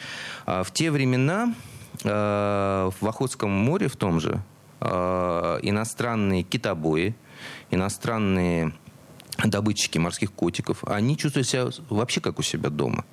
а, 0.46 0.62
в 0.62 0.72
те 0.72 0.90
времена 0.90 1.54
а, 2.04 2.90
в 3.00 3.06
Охотском 3.06 3.50
море 3.50 3.88
в 3.88 3.96
том 3.96 4.20
же 4.20 4.40
а, 4.80 5.58
иностранные 5.62 6.42
китобои, 6.42 7.14
иностранные 7.70 8.72
добытчики 9.44 9.98
морских 9.98 10.32
котиков, 10.32 10.84
они 10.84 11.16
чувствуют 11.16 11.48
себя 11.48 11.68
вообще 11.88 12.20
как 12.20 12.38
у 12.38 12.42
себя 12.42 12.70
дома. 12.70 13.04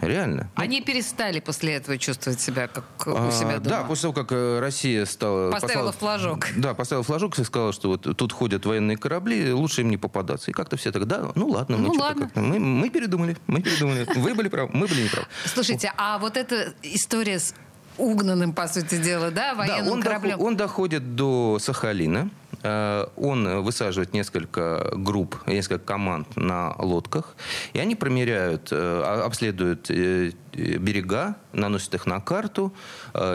Реально. 0.00 0.50
Ну, 0.56 0.62
Они 0.62 0.80
перестали 0.80 1.40
после 1.40 1.74
этого 1.74 1.98
чувствовать 1.98 2.40
себя 2.40 2.68
как 2.68 2.84
у 3.06 3.30
себя 3.30 3.56
а, 3.56 3.58
дома. 3.58 3.76
Да, 3.76 3.84
после 3.84 4.02
того, 4.02 4.12
как 4.14 4.32
э, 4.32 4.60
Россия 4.60 5.04
стала... 5.04 5.50
Поставила 5.50 5.90
послала, 5.90 6.18
флажок. 6.18 6.46
Да, 6.56 6.74
поставила 6.74 7.02
флажок 7.02 7.38
и 7.38 7.44
сказала, 7.44 7.72
что 7.72 7.88
вот 7.88 8.16
тут 8.16 8.32
ходят 8.32 8.64
военные 8.64 8.96
корабли, 8.96 9.52
лучше 9.52 9.80
им 9.80 9.90
не 9.90 9.96
попадаться. 9.96 10.50
И 10.50 10.54
как-то 10.54 10.76
все 10.76 10.92
так, 10.92 11.06
да, 11.06 11.32
ну 11.34 11.48
ладно, 11.48 11.76
мы, 11.78 11.88
ну, 11.88 11.94
ладно. 11.94 12.30
мы, 12.34 12.58
мы 12.58 12.90
передумали, 12.90 13.36
мы 13.46 13.60
передумали. 13.60 14.06
Вы 14.14 14.34
были 14.34 14.48
правы, 14.48 14.70
мы 14.72 14.86
были 14.86 15.04
неправы. 15.04 15.26
Слушайте, 15.46 15.92
а 15.96 16.18
вот 16.18 16.36
эта 16.36 16.74
история 16.82 17.38
с 17.40 17.54
угнанным, 17.96 18.52
по 18.52 18.68
сути 18.68 18.98
дела, 18.98 19.30
да, 19.30 19.54
военным 19.54 19.86
да, 19.86 19.92
он 19.92 20.02
кораблем? 20.02 20.32
Доход, 20.32 20.46
он 20.46 20.56
доходит 20.56 21.16
до 21.16 21.58
Сахалина. 21.60 22.30
Э, 22.62 23.06
он 23.16 23.62
высаживает 23.62 24.12
несколько 24.12 24.90
групп, 24.94 25.36
несколько 25.46 25.78
команд 25.78 26.36
на 26.36 26.74
лодках, 26.78 27.36
и 27.72 27.78
они 27.78 27.94
промеряют, 27.94 28.68
э, 28.72 29.22
обследуют 29.24 29.90
э, 29.90 30.32
берега, 30.54 31.36
наносят 31.52 31.94
их 31.94 32.06
на 32.06 32.20
карту, 32.20 32.72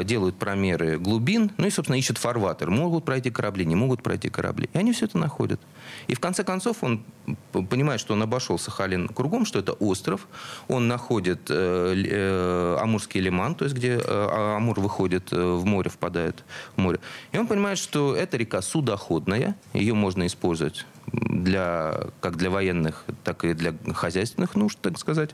делают 0.03 0.35
промеры 0.35 0.99
глубин, 0.99 1.51
ну 1.57 1.67
и, 1.67 1.69
собственно, 1.69 1.95
ищут 1.95 2.17
фарватер. 2.17 2.69
Могут 2.69 3.05
пройти 3.05 3.31
корабли, 3.31 3.65
не 3.65 3.75
могут 3.75 4.03
пройти 4.03 4.27
корабли. 4.27 4.69
И 4.73 4.77
они 4.77 4.91
все 4.91 5.05
это 5.05 5.17
находят. 5.17 5.61
И 6.07 6.15
в 6.15 6.19
конце 6.19 6.43
концов 6.43 6.83
он 6.83 7.05
понимает, 7.53 8.01
что 8.01 8.13
он 8.13 8.23
обошел 8.23 8.59
Сахалин 8.59 9.07
кругом, 9.07 9.45
что 9.45 9.59
это 9.59 9.71
остров. 9.71 10.27
Он 10.67 10.89
находит 10.89 11.49
Амурский 11.49 13.21
лиман, 13.21 13.55
то 13.55 13.63
есть 13.63 13.75
где 13.75 14.01
а, 14.03 14.57
Амур 14.57 14.81
выходит 14.81 15.31
в 15.31 15.63
море, 15.63 15.89
впадает 15.89 16.43
в 16.75 16.81
море. 16.81 16.99
И 17.31 17.37
он 17.37 17.47
понимает, 17.47 17.77
что 17.77 18.17
это 18.17 18.35
река 18.35 18.61
Судоход 18.61 19.02
судоходная, 19.03 19.55
ее 19.73 19.93
можно 19.93 20.25
использовать 20.25 20.85
для, 21.11 22.07
как 22.21 22.37
для 22.37 22.49
военных, 22.49 23.05
так 23.23 23.45
и 23.45 23.53
для 23.53 23.73
хозяйственных 23.93 24.55
нужд, 24.55 24.79
так 24.81 24.97
сказать. 24.97 25.31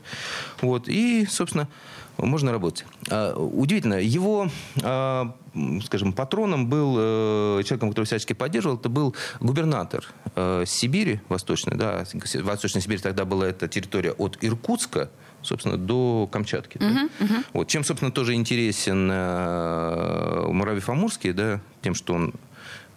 Вот. 0.60 0.88
И, 0.88 1.26
собственно, 1.26 1.68
можно 2.18 2.52
работать. 2.52 2.84
А, 3.08 3.34
удивительно, 3.34 3.94
его, 3.94 4.50
а, 4.82 5.34
скажем, 5.84 6.12
патроном 6.12 6.68
был, 6.68 6.96
э, 6.98 7.62
человеком, 7.64 7.90
который 7.90 8.04
всячески 8.04 8.34
поддерживал, 8.34 8.76
это 8.76 8.88
был 8.88 9.14
губернатор 9.40 10.04
э, 10.34 10.64
Сибири, 10.66 11.20
Восточной, 11.28 11.76
да, 11.76 12.04
Восточной 12.42 12.82
Сибири 12.82 13.00
тогда 13.00 13.24
была 13.24 13.46
эта 13.46 13.68
территория 13.68 14.12
от 14.12 14.38
Иркутска, 14.42 15.10
собственно, 15.42 15.76
до 15.78 16.28
Камчатки. 16.30 16.76
Uh-huh, 16.76 17.10
да? 17.18 17.24
uh-huh. 17.24 17.44
Вот. 17.54 17.68
Чем, 17.68 17.84
собственно, 17.84 18.12
тоже 18.12 18.34
интересен 18.34 19.08
э, 19.10 20.46
Муравьев-Амурский, 20.52 21.32
да, 21.32 21.60
тем, 21.82 21.94
что 21.94 22.14
он 22.14 22.34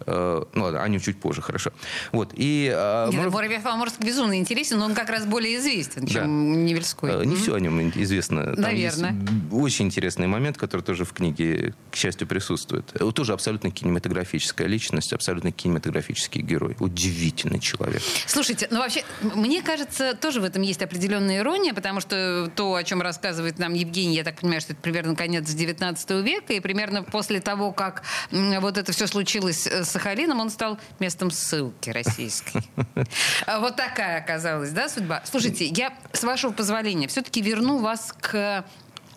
ну 0.06 0.62
ладно, 0.62 0.82
о 0.82 0.88
нем 0.88 1.00
чуть 1.00 1.18
позже, 1.18 1.42
хорошо. 1.42 1.72
Вот, 2.12 2.32
и... 2.34 2.72
Э, 2.74 3.08
Нет, 3.10 3.30
Муравьев 3.30 3.64
Амурск 3.66 4.00
безумно 4.00 4.36
интересен, 4.38 4.78
но 4.78 4.86
он 4.86 4.94
как 4.94 5.10
раз 5.10 5.26
более 5.26 5.56
известен, 5.56 6.06
чем 6.06 6.22
да. 6.22 6.26
Невельской. 6.26 7.10
Э, 7.10 7.24
не 7.24 7.34
mm-hmm. 7.34 7.40
все 7.40 7.54
о 7.54 7.60
нем 7.60 7.90
известно. 7.90 8.54
Там 8.54 8.62
Наверное. 8.62 9.12
Есть 9.12 9.52
очень 9.52 9.86
интересный 9.86 10.26
момент, 10.26 10.56
который 10.56 10.82
тоже 10.82 11.04
в 11.04 11.12
книге, 11.12 11.74
к 11.90 11.96
счастью, 11.96 12.26
присутствует. 12.26 12.92
Тоже 13.14 13.32
абсолютно 13.32 13.70
кинематографическая 13.70 14.66
личность, 14.66 15.12
абсолютно 15.12 15.52
кинематографический 15.52 16.42
герой. 16.42 16.76
Удивительный 16.80 17.60
человек. 17.60 18.02
Слушайте, 18.26 18.68
ну 18.70 18.78
вообще, 18.78 19.04
мне 19.22 19.62
кажется, 19.62 20.14
тоже 20.14 20.40
в 20.40 20.44
этом 20.44 20.62
есть 20.62 20.82
определенная 20.82 21.38
ирония, 21.38 21.74
потому 21.74 22.00
что 22.00 22.50
то, 22.54 22.74
о 22.74 22.84
чем 22.84 23.02
рассказывает 23.02 23.58
нам 23.58 23.74
Евгений, 23.74 24.16
я 24.16 24.24
так 24.24 24.40
понимаю, 24.40 24.60
что 24.60 24.72
это 24.72 24.82
примерно 24.82 25.14
конец 25.14 25.48
19 25.48 26.10
века, 26.24 26.52
и 26.52 26.60
примерно 26.60 27.02
после 27.02 27.40
того, 27.40 27.72
как 27.72 28.02
вот 28.30 28.78
это 28.78 28.92
все 28.92 29.06
случилось 29.06 29.66
с 29.66 29.93
Сахалином 29.94 30.40
он 30.40 30.50
стал 30.50 30.76
местом 30.98 31.30
ссылки 31.30 31.90
российской. 31.90 32.68
А 33.46 33.60
вот 33.60 33.76
такая 33.76 34.18
оказалась, 34.18 34.70
да, 34.70 34.88
судьба? 34.88 35.22
Слушайте, 35.24 35.66
я, 35.66 35.92
с 36.12 36.24
вашего 36.24 36.52
позволения, 36.52 37.06
все-таки 37.06 37.40
верну 37.40 37.78
вас 37.78 38.12
к 38.20 38.64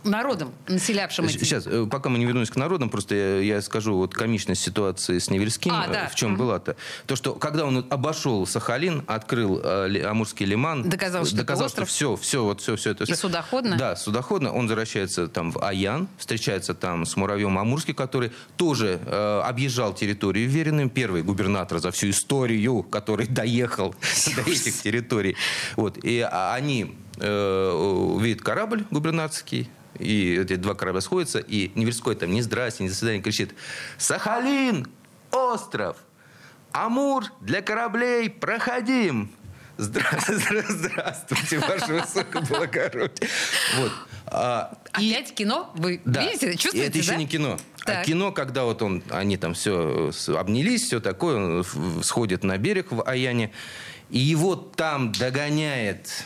народом, 0.07 0.53
населявшим 0.67 1.25
эти... 1.25 1.37
Сейчас, 1.37 1.67
э, 1.67 1.85
пока 1.89 2.09
мы 2.09 2.17
не 2.17 2.25
вернулись 2.25 2.49
к 2.49 2.55
народам, 2.55 2.89
просто 2.89 3.15
я, 3.15 3.39
я 3.39 3.61
скажу 3.61 3.95
вот 3.95 4.13
комичность 4.13 4.61
ситуации 4.61 5.19
с 5.19 5.29
Невельским. 5.29 5.71
А, 5.73 5.87
да. 5.87 6.07
В 6.07 6.15
чем 6.15 6.33
mm-hmm. 6.33 6.37
была-то? 6.37 6.75
То, 7.05 7.15
что 7.15 7.33
когда 7.33 7.65
он 7.65 7.85
обошел 7.89 8.45
Сахалин, 8.45 9.03
открыл 9.07 9.61
э, 9.63 10.03
Амурский 10.03 10.45
лиман... 10.45 10.89
Доказал, 10.89 11.25
что 11.25 11.37
доказал, 11.37 11.69
что 11.69 11.85
все, 11.85 12.15
все, 12.15 12.43
вот 12.43 12.61
все, 12.61 12.75
все 12.75 12.91
это... 12.91 13.03
И 13.03 13.13
судоходно? 13.13 13.77
Да, 13.77 13.95
судоходно. 13.95 14.51
Он 14.51 14.67
возвращается 14.67 15.27
там 15.27 15.51
в 15.51 15.63
Аян, 15.63 16.07
встречается 16.17 16.73
там 16.73 17.05
с 17.05 17.15
Муравьем 17.15 17.57
Амурский, 17.57 17.93
который 17.93 18.31
тоже 18.55 18.99
э, 19.05 19.41
объезжал 19.43 19.93
территорию 19.93 20.49
веренным. 20.49 20.89
Первый 20.89 21.23
губернатор 21.23 21.79
за 21.79 21.91
всю 21.91 22.09
историю, 22.09 22.83
который 22.83 23.27
доехал 23.27 23.95
до 24.35 24.41
этих 24.49 24.81
территорий. 24.81 25.35
Вот. 25.75 25.97
И 26.03 26.19
а, 26.19 26.53
они 26.53 26.95
э, 27.19 28.17
видят 28.19 28.41
корабль 28.41 28.85
губернаторский, 28.91 29.69
и 29.99 30.37
эти 30.37 30.55
два 30.55 30.75
корабля 30.75 31.01
сходятся, 31.01 31.39
и 31.39 31.71
Неверской 31.75 32.15
там 32.15 32.31
ни 32.31 32.41
здрасте, 32.41 32.83
ни 32.83 32.89
до 32.89 32.95
свидания 32.95 33.21
кричит 33.21 33.53
«Сахалин! 33.97 34.87
Остров! 35.31 35.97
Амур 36.71 37.25
для 37.41 37.61
кораблей 37.61 38.29
проходим!» 38.29 39.31
Здравствуйте, 39.77 41.59
ваше 41.59 41.93
высокоблагородие. 41.93 43.29
Вот. 43.77 43.91
А, 44.25 44.75
Опять 44.91 45.31
и... 45.31 45.33
кино? 45.35 45.71
Вы 45.75 46.01
да. 46.03 46.23
видите, 46.23 46.57
чувствуете, 46.57 46.87
и 46.87 46.89
это 46.89 46.97
еще 46.97 47.11
да? 47.11 47.17
не 47.17 47.27
кино. 47.27 47.57
А 47.81 47.85
так. 47.85 47.97
А 47.99 48.03
кино, 48.03 48.31
когда 48.31 48.63
вот 48.63 48.81
он, 48.81 49.03
они 49.11 49.37
там 49.37 49.53
все 49.53 50.11
обнялись, 50.35 50.81
все 50.83 50.99
такое, 50.99 51.35
он 51.35 52.03
сходит 52.03 52.43
на 52.43 52.57
берег 52.57 52.91
в 52.91 53.03
Аяне, 53.03 53.51
и 54.09 54.17
его 54.17 54.55
там 54.55 55.11
догоняет 55.11 56.25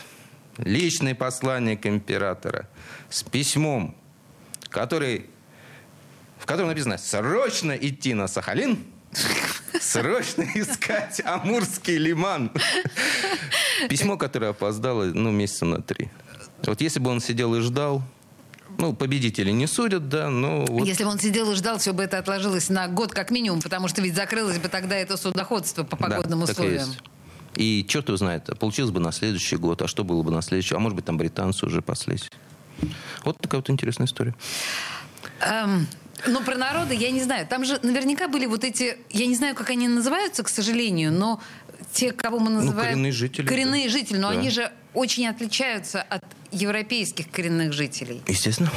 личный 0.58 1.14
посланник 1.14 1.86
императора 1.86 2.68
с 3.10 3.22
письмом, 3.22 3.96
который, 4.68 5.26
в 6.38 6.46
котором 6.46 6.68
написано 6.68 6.98
«Срочно 6.98 7.72
идти 7.72 8.14
на 8.14 8.28
Сахалин, 8.28 8.78
срочно 9.80 10.46
искать 10.54 11.20
Амурский 11.24 11.96
лиман». 11.96 12.50
Письмо, 13.88 14.16
которое 14.16 14.50
опоздало 14.50 15.04
ну, 15.04 15.30
месяца 15.30 15.64
на 15.64 15.82
три. 15.82 16.08
Вот 16.64 16.80
если 16.80 17.00
бы 17.00 17.10
он 17.10 17.20
сидел 17.20 17.54
и 17.56 17.60
ждал, 17.60 18.02
ну, 18.78 18.94
победители 18.94 19.50
не 19.50 19.66
судят, 19.66 20.08
да, 20.08 20.30
но... 20.30 20.64
Вот... 20.64 20.86
Если 20.86 21.04
бы 21.04 21.10
он 21.10 21.18
сидел 21.18 21.50
и 21.52 21.54
ждал, 21.54 21.78
все 21.78 21.92
бы 21.92 22.02
это 22.02 22.18
отложилось 22.18 22.68
на 22.68 22.88
год 22.88 23.12
как 23.12 23.30
минимум, 23.30 23.60
потому 23.60 23.88
что 23.88 24.00
ведь 24.00 24.14
закрылось 24.14 24.58
бы 24.58 24.68
тогда 24.68 24.96
это 24.96 25.16
судоходство 25.16 25.84
по 25.84 25.96
погодным 25.96 26.40
да, 26.40 26.50
условиям. 26.50 26.88
И 26.90 27.11
черт 27.86 28.08
его 28.08 28.16
знает, 28.16 28.50
получилось 28.58 28.90
бы 28.90 29.00
на 29.00 29.12
следующий 29.12 29.56
год, 29.56 29.82
а 29.82 29.88
что 29.88 30.04
было 30.04 30.22
бы 30.22 30.30
на 30.30 30.42
следующий, 30.42 30.74
а 30.74 30.78
может 30.78 30.96
быть 30.96 31.04
там 31.04 31.18
британцы 31.18 31.66
уже 31.66 31.82
паслись. 31.82 32.30
Вот 33.24 33.38
такая 33.38 33.60
вот 33.60 33.70
интересная 33.70 34.06
история. 34.06 34.34
Um... 35.40 35.86
Ну, 36.26 36.40
про 36.40 36.56
народы 36.56 36.94
я 36.94 37.10
не 37.10 37.20
знаю. 37.22 37.46
Там 37.46 37.64
же 37.64 37.80
наверняка 37.82 38.28
были 38.28 38.46
вот 38.46 38.64
эти, 38.64 38.96
я 39.10 39.26
не 39.26 39.34
знаю, 39.34 39.54
как 39.54 39.70
они 39.70 39.88
называются, 39.88 40.42
к 40.42 40.48
сожалению, 40.48 41.12
но 41.12 41.40
те, 41.92 42.12
кого 42.12 42.38
мы 42.38 42.50
ну, 42.50 42.56
называем... 42.56 42.76
Ну, 42.76 42.82
коренные 42.84 43.12
жители. 43.12 43.46
Коренные 43.46 43.84
да. 43.84 43.90
жители, 43.90 44.18
но 44.18 44.32
да. 44.32 44.38
они 44.38 44.50
же 44.50 44.70
очень 44.94 45.26
отличаются 45.26 46.02
от 46.02 46.22
европейских 46.52 47.30
коренных 47.30 47.72
жителей. 47.72 48.22
Естественно. 48.28 48.70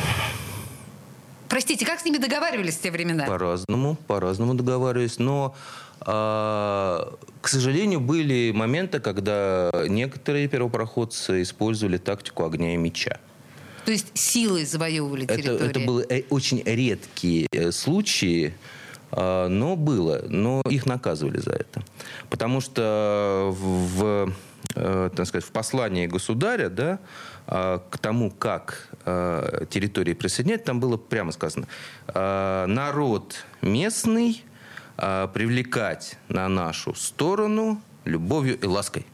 Простите, 1.49 1.85
как 1.85 1.99
с 1.99 2.05
ними 2.05 2.17
договаривались 2.17 2.75
в 2.75 2.81
те 2.81 2.91
времена? 2.91 3.25
По-разному, 3.25 3.97
по-разному 4.07 4.53
договаривались, 4.53 5.19
но 5.19 5.55
а, 6.01 7.13
к 7.41 7.47
сожалению, 7.47 7.99
были 7.99 8.51
моменты, 8.51 8.99
когда 8.99 9.71
некоторые 9.87 10.47
первопроходцы 10.47 11.41
использовали 11.41 11.97
тактику 11.97 12.45
огня 12.45 12.73
и 12.73 12.77
меча. 12.77 13.19
То 13.85 13.91
есть 13.91 14.07
силой 14.13 14.65
завоевывали 14.65 15.25
территорию? 15.25 15.55
Это, 15.55 15.65
это 15.65 15.79
были 15.79 16.05
э, 16.09 16.23
очень 16.29 16.61
редкие 16.65 17.47
э, 17.51 17.71
случаи, 17.71 18.53
а, 19.11 19.47
но 19.47 19.75
было, 19.75 20.23
но 20.27 20.61
их 20.69 20.85
наказывали 20.85 21.39
за 21.39 21.51
это. 21.51 21.83
Потому 22.29 22.61
что 22.61 23.51
в, 23.55 24.33
э, 24.75 25.09
так 25.15 25.27
сказать, 25.27 25.45
в 25.45 25.51
послании 25.51 26.07
государя 26.07 26.69
да, 26.69 26.99
к 27.47 27.97
тому, 28.01 28.31
как 28.31 28.89
территории 29.03 30.13
присоединять, 30.13 30.63
там 30.63 30.79
было 30.79 30.97
прямо 30.97 31.31
сказано, 31.31 31.67
народ 32.07 33.45
местный– 33.61 34.43
а, 34.97 35.27
привлекать 35.27 36.17
на 36.29 36.47
нашу 36.47 36.95
сторону 36.95 37.81
любовью 38.05 38.57
и 38.57 38.65
лаской. 38.65 39.05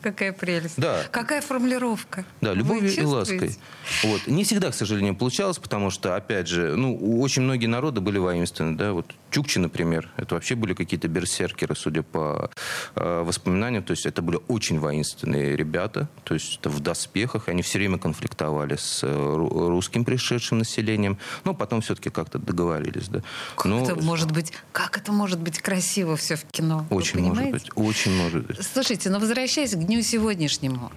Какая 0.00 0.32
прелесть. 0.32 0.78
Да. 0.78 1.02
Какая 1.10 1.42
формулировка. 1.42 2.24
Да, 2.40 2.54
любовью 2.54 2.90
и 2.90 3.02
лаской. 3.02 3.56
Вот. 4.04 4.26
Не 4.26 4.44
всегда, 4.44 4.70
к 4.70 4.74
сожалению, 4.74 5.14
получалось, 5.14 5.58
потому 5.58 5.90
что, 5.90 6.16
опять 6.16 6.46
же, 6.46 6.76
ну, 6.76 7.20
очень 7.20 7.42
многие 7.42 7.66
народы 7.66 8.00
были 8.00 8.16
воинственны, 8.18 8.76
да, 8.76 8.92
вот 8.92 9.12
Чукчи, 9.30 9.58
например, 9.58 10.10
это 10.16 10.34
вообще 10.34 10.54
были 10.54 10.74
какие-то 10.74 11.08
берсеркеры, 11.08 11.76
судя 11.76 12.02
по 12.02 12.50
э, 12.94 13.22
воспоминаниям, 13.22 13.82
то 13.82 13.92
есть 13.92 14.06
это 14.06 14.22
были 14.22 14.40
очень 14.48 14.78
воинственные 14.78 15.56
ребята, 15.56 16.08
то 16.24 16.34
есть 16.34 16.58
это 16.60 16.70
в 16.70 16.80
доспехах, 16.80 17.48
они 17.48 17.62
все 17.62 17.78
время 17.78 17.98
конфликтовали 17.98 18.76
с 18.76 19.00
э, 19.02 19.34
русским 19.36 20.04
пришедшим 20.04 20.58
населением, 20.58 21.18
но 21.44 21.54
потом 21.54 21.80
все-таки 21.80 22.10
как-то 22.10 22.38
договорились, 22.38 23.08
да. 23.08 23.22
Как 23.56 23.66
но... 23.66 23.82
это 23.82 23.96
может 23.96 24.32
быть, 24.32 24.52
как 24.72 24.96
это 24.96 25.12
может 25.12 25.40
быть 25.40 25.58
красиво 25.58 26.16
все 26.16 26.36
в 26.36 26.44
кино? 26.44 26.86
Очень 26.90 27.20
может 27.20 27.50
быть, 27.50 27.70
очень 27.74 28.16
может 28.16 28.46
быть. 28.46 28.58
Слушайте, 28.64 29.10
но 29.10 29.18
возвращаясь 29.18 29.72
к 29.72 29.78
дню 29.78 30.02
сегодняшнему, 30.02 30.90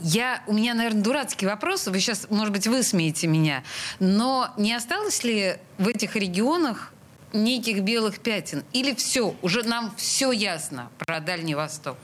Я, 0.00 0.42
у 0.46 0.52
меня, 0.52 0.74
наверное, 0.74 1.02
дурацкий 1.02 1.46
вопрос. 1.46 1.86
Вы 1.86 2.00
сейчас, 2.00 2.26
может 2.30 2.52
быть, 2.52 2.66
высмеете 2.66 3.26
меня. 3.26 3.62
Но 4.00 4.48
не 4.56 4.72
осталось 4.74 5.24
ли 5.24 5.56
в 5.78 5.88
этих 5.88 6.16
регионах 6.16 6.93
неких 7.34 7.82
белых 7.82 8.20
пятен? 8.20 8.64
Или 8.72 8.94
все, 8.94 9.34
уже 9.42 9.62
нам 9.62 9.92
все 9.96 10.32
ясно 10.32 10.90
про 10.98 11.20
Дальний 11.20 11.54
Восток? 11.54 11.96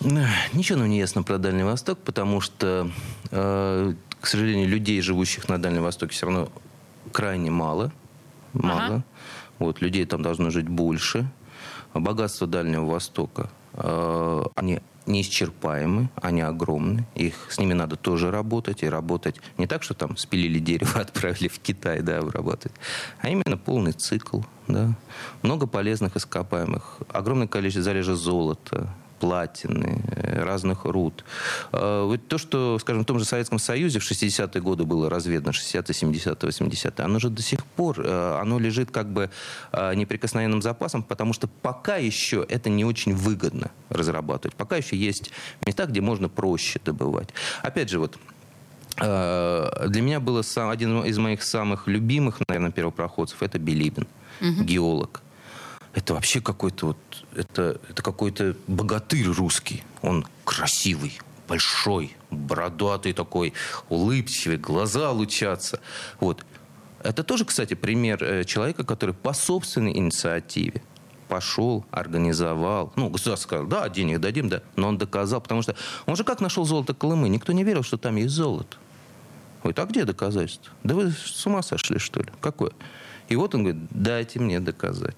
Ничего 0.00 0.78
нам 0.78 0.88
не 0.88 0.98
ясно 0.98 1.22
про 1.22 1.38
Дальний 1.38 1.62
Восток, 1.62 1.98
потому 1.98 2.40
что, 2.40 2.90
э, 3.30 3.94
к 4.20 4.26
сожалению, 4.26 4.68
людей, 4.68 5.00
живущих 5.02 5.48
на 5.48 5.58
Дальнем 5.58 5.82
Востоке, 5.82 6.12
все 6.14 6.26
равно 6.26 6.48
крайне 7.12 7.50
мало. 7.50 7.92
Мало. 8.54 8.84
Ага. 8.84 9.04
Вот, 9.58 9.82
людей 9.82 10.06
там 10.06 10.22
должно 10.22 10.50
жить 10.50 10.68
больше. 10.68 11.30
Богатство 11.92 12.46
Дальнего 12.46 12.86
Востока, 12.86 13.50
э, 13.74 14.44
они 14.54 14.80
неисчерпаемы, 15.10 16.08
они 16.16 16.40
огромны. 16.40 17.06
Их, 17.14 17.34
с 17.50 17.58
ними 17.58 17.74
надо 17.74 17.96
тоже 17.96 18.30
работать. 18.30 18.82
И 18.82 18.88
работать 18.88 19.36
не 19.58 19.66
так, 19.66 19.82
что 19.82 19.94
там 19.94 20.16
спилили 20.16 20.58
дерево, 20.58 20.92
отправили 21.00 21.48
в 21.48 21.58
Китай, 21.58 22.00
да, 22.00 22.18
обработать, 22.18 22.72
а 23.20 23.28
именно 23.28 23.56
полный 23.56 23.92
цикл, 23.92 24.40
да. 24.68 24.94
Много 25.42 25.66
полезных 25.66 26.16
ископаемых, 26.16 26.98
огромное 27.08 27.46
количество 27.46 27.82
залежа 27.82 28.14
золота, 28.14 28.88
платины, 29.20 30.02
э, 30.06 30.42
разных 30.42 30.84
руд. 30.84 31.24
А, 31.72 32.04
вот 32.06 32.26
то, 32.26 32.38
что, 32.38 32.78
скажем, 32.78 33.02
в 33.02 33.06
том 33.06 33.18
же 33.18 33.24
Советском 33.24 33.58
Союзе 33.58 34.00
в 34.00 34.10
60-е 34.10 34.60
годы 34.62 34.84
было 34.84 35.10
разведано, 35.10 35.52
60-е, 35.52 35.82
70-е, 35.82 36.50
80-е, 36.50 37.04
оно 37.04 37.18
же 37.18 37.28
до 37.28 37.42
сих 37.42 37.64
пор, 37.64 38.00
э, 38.00 38.38
оно 38.40 38.58
лежит 38.58 38.90
как 38.90 39.12
бы 39.12 39.30
э, 39.72 39.94
неприкосновенным 39.94 40.62
запасом, 40.62 41.02
потому 41.02 41.32
что 41.32 41.48
пока 41.48 41.96
еще 41.96 42.44
это 42.48 42.70
не 42.70 42.84
очень 42.84 43.14
выгодно 43.14 43.70
разрабатывать. 43.90 44.56
Пока 44.56 44.76
еще 44.76 44.96
есть 44.96 45.30
места, 45.66 45.86
где 45.86 46.00
можно 46.00 46.28
проще 46.28 46.80
добывать. 46.84 47.28
Опять 47.62 47.90
же, 47.90 47.98
вот 47.98 48.18
для 48.96 50.02
меня 50.02 50.20
был 50.20 50.42
один 50.56 51.04
из 51.04 51.16
моих 51.16 51.42
самых 51.42 51.86
любимых, 51.86 52.40
наверное, 52.48 52.70
первопроходцев, 52.70 53.42
это 53.42 53.58
Билибин, 53.58 54.06
угу. 54.40 54.64
геолог 54.64 55.22
это 56.00 56.14
вообще 56.14 56.40
какой-то 56.40 56.86
вот, 56.86 56.96
это, 57.34 57.78
это 57.88 58.02
какой-то 58.02 58.56
богатырь 58.66 59.26
русский. 59.26 59.84
Он 60.00 60.26
красивый, 60.44 61.20
большой, 61.46 62.16
бородатый 62.30 63.12
такой, 63.12 63.52
улыбчивый, 63.90 64.56
глаза 64.56 65.10
лучатся. 65.10 65.80
Вот. 66.18 66.44
Это 67.02 67.22
тоже, 67.22 67.44
кстати, 67.44 67.74
пример 67.74 68.22
э, 68.24 68.44
человека, 68.44 68.84
который 68.84 69.14
по 69.14 69.34
собственной 69.34 69.96
инициативе 69.96 70.82
пошел, 71.28 71.84
организовал. 71.90 72.92
Ну, 72.96 73.10
государство 73.10 73.46
сказал, 73.46 73.66
да, 73.66 73.88
денег 73.88 74.20
дадим, 74.20 74.48
да. 74.48 74.62
Но 74.76 74.88
он 74.88 74.98
доказал, 74.98 75.42
потому 75.42 75.60
что 75.62 75.76
он 76.06 76.16
же 76.16 76.24
как 76.24 76.40
нашел 76.40 76.64
золото 76.64 76.94
Колымы? 76.94 77.28
Никто 77.28 77.52
не 77.52 77.62
верил, 77.62 77.82
что 77.82 77.98
там 77.98 78.16
есть 78.16 78.34
золото. 78.34 78.78
Ой, 79.64 79.74
а 79.76 79.84
где 79.84 80.04
доказательства? 80.04 80.72
Да 80.82 80.94
вы 80.94 81.10
с 81.10 81.46
ума 81.46 81.62
сошли, 81.62 81.98
что 81.98 82.20
ли? 82.20 82.28
Какое? 82.40 82.72
И 83.28 83.36
вот 83.36 83.54
он 83.54 83.64
говорит, 83.64 83.82
дайте 83.90 84.40
мне 84.40 84.60
доказать. 84.60 85.16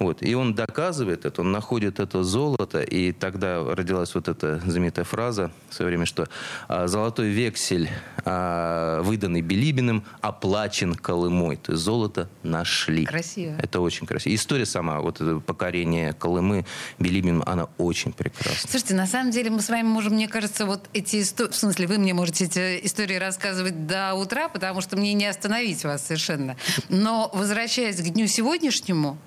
Вот. 0.00 0.22
И 0.22 0.34
он 0.34 0.54
доказывает 0.54 1.26
это, 1.26 1.42
он 1.42 1.52
находит 1.52 2.00
это 2.00 2.24
золото, 2.24 2.80
и 2.80 3.12
тогда 3.12 3.62
родилась 3.62 4.14
вот 4.14 4.28
эта 4.28 4.58
знаменитая 4.64 5.04
фраза 5.04 5.52
в 5.68 5.74
свое 5.74 5.90
время, 5.90 6.06
что 6.06 6.26
а, 6.68 6.86
«золотой 6.86 7.28
вексель, 7.28 7.90
а, 8.24 9.02
выданный 9.02 9.42
Билибиным, 9.42 10.02
оплачен 10.22 10.94
Колымой». 10.94 11.56
То 11.56 11.72
есть 11.72 11.84
золото 11.84 12.30
нашли. 12.42 13.04
Красиво. 13.04 13.54
Это 13.62 13.80
очень 13.80 14.06
красиво. 14.06 14.34
История 14.34 14.64
сама, 14.64 15.00
вот 15.00 15.20
это 15.20 15.38
покорение 15.38 16.14
Колымы 16.14 16.64
Билибиным, 16.98 17.42
она 17.44 17.68
очень 17.76 18.14
прекрасна. 18.14 18.70
Слушайте, 18.70 18.94
на 18.94 19.06
самом 19.06 19.32
деле 19.32 19.50
мы 19.50 19.60
с 19.60 19.68
вами 19.68 19.86
можем, 19.86 20.14
мне 20.14 20.28
кажется, 20.28 20.64
вот 20.64 20.88
эти 20.94 21.20
истории, 21.20 21.50
в 21.50 21.56
смысле, 21.56 21.86
вы 21.86 21.98
мне 21.98 22.14
можете 22.14 22.46
эти 22.46 22.86
истории 22.86 23.16
рассказывать 23.16 23.86
до 23.86 24.14
утра, 24.14 24.48
потому 24.48 24.80
что 24.80 24.96
мне 24.96 25.12
не 25.12 25.26
остановить 25.26 25.84
вас 25.84 26.06
совершенно. 26.06 26.56
Но 26.88 27.30
возвращаясь 27.34 27.96
к 27.96 28.04
дню 28.04 28.26
сегодняшнему, 28.28 29.18